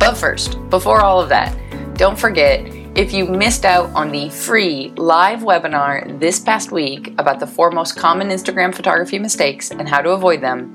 But 0.00 0.14
first, 0.14 0.58
before 0.70 1.02
all 1.02 1.20
of 1.20 1.28
that, 1.28 1.54
don't 1.96 2.18
forget 2.18 2.66
if 2.96 3.12
you 3.12 3.26
missed 3.26 3.66
out 3.66 3.90
on 3.94 4.10
the 4.10 4.30
free 4.30 4.90
live 4.96 5.40
webinar 5.40 6.18
this 6.18 6.40
past 6.40 6.72
week 6.72 7.12
about 7.18 7.38
the 7.38 7.46
four 7.46 7.70
most 7.70 7.94
common 7.94 8.28
Instagram 8.28 8.74
photography 8.74 9.18
mistakes 9.18 9.70
and 9.70 9.86
how 9.86 10.00
to 10.00 10.12
avoid 10.12 10.40
them, 10.40 10.74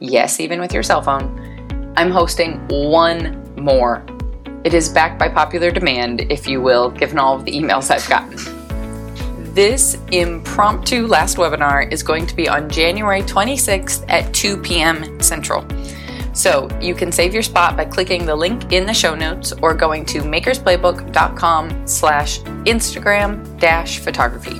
yes, 0.00 0.40
even 0.40 0.58
with 0.58 0.74
your 0.74 0.82
cell 0.82 1.00
phone, 1.00 1.94
I'm 1.96 2.10
hosting 2.10 2.58
one 2.66 3.54
more. 3.54 4.04
It 4.64 4.74
is 4.74 4.88
backed 4.88 5.20
by 5.20 5.28
popular 5.28 5.70
demand, 5.70 6.22
if 6.22 6.48
you 6.48 6.60
will, 6.60 6.90
given 6.90 7.18
all 7.18 7.36
of 7.36 7.44
the 7.44 7.52
emails 7.52 7.88
I've 7.88 8.08
gotten. 8.08 9.54
This 9.54 9.96
impromptu 10.10 11.06
last 11.06 11.36
webinar 11.36 11.90
is 11.92 12.02
going 12.02 12.26
to 12.26 12.34
be 12.34 12.48
on 12.48 12.68
January 12.68 13.22
26th 13.22 14.04
at 14.08 14.34
2 14.34 14.56
p.m. 14.56 15.20
Central. 15.20 15.64
So 16.40 16.66
you 16.80 16.94
can 16.94 17.12
save 17.12 17.34
your 17.34 17.42
spot 17.42 17.76
by 17.76 17.84
clicking 17.84 18.24
the 18.24 18.34
link 18.34 18.72
in 18.72 18.86
the 18.86 18.94
show 18.94 19.14
notes 19.14 19.52
or 19.60 19.74
going 19.74 20.06
to 20.06 20.22
makersplaybook.com 20.22 21.86
slash 21.86 22.40
Instagram 22.64 23.60
dash 23.60 23.98
photography. 23.98 24.58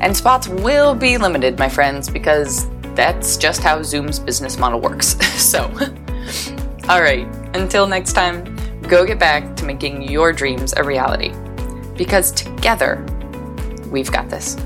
And 0.00 0.16
spots 0.16 0.46
will 0.46 0.94
be 0.94 1.18
limited, 1.18 1.58
my 1.58 1.68
friends, 1.68 2.08
because 2.08 2.68
that's 2.94 3.36
just 3.36 3.60
how 3.60 3.82
Zoom's 3.82 4.20
business 4.20 4.56
model 4.56 4.80
works. 4.80 5.18
so, 5.42 5.62
all 6.88 7.02
right, 7.02 7.26
until 7.56 7.88
next 7.88 8.12
time, 8.12 8.44
go 8.82 9.04
get 9.04 9.18
back 9.18 9.56
to 9.56 9.64
making 9.64 10.02
your 10.02 10.32
dreams 10.32 10.74
a 10.76 10.84
reality. 10.84 11.32
Because 11.96 12.30
together, 12.30 13.04
we've 13.90 14.12
got 14.12 14.30
this. 14.30 14.56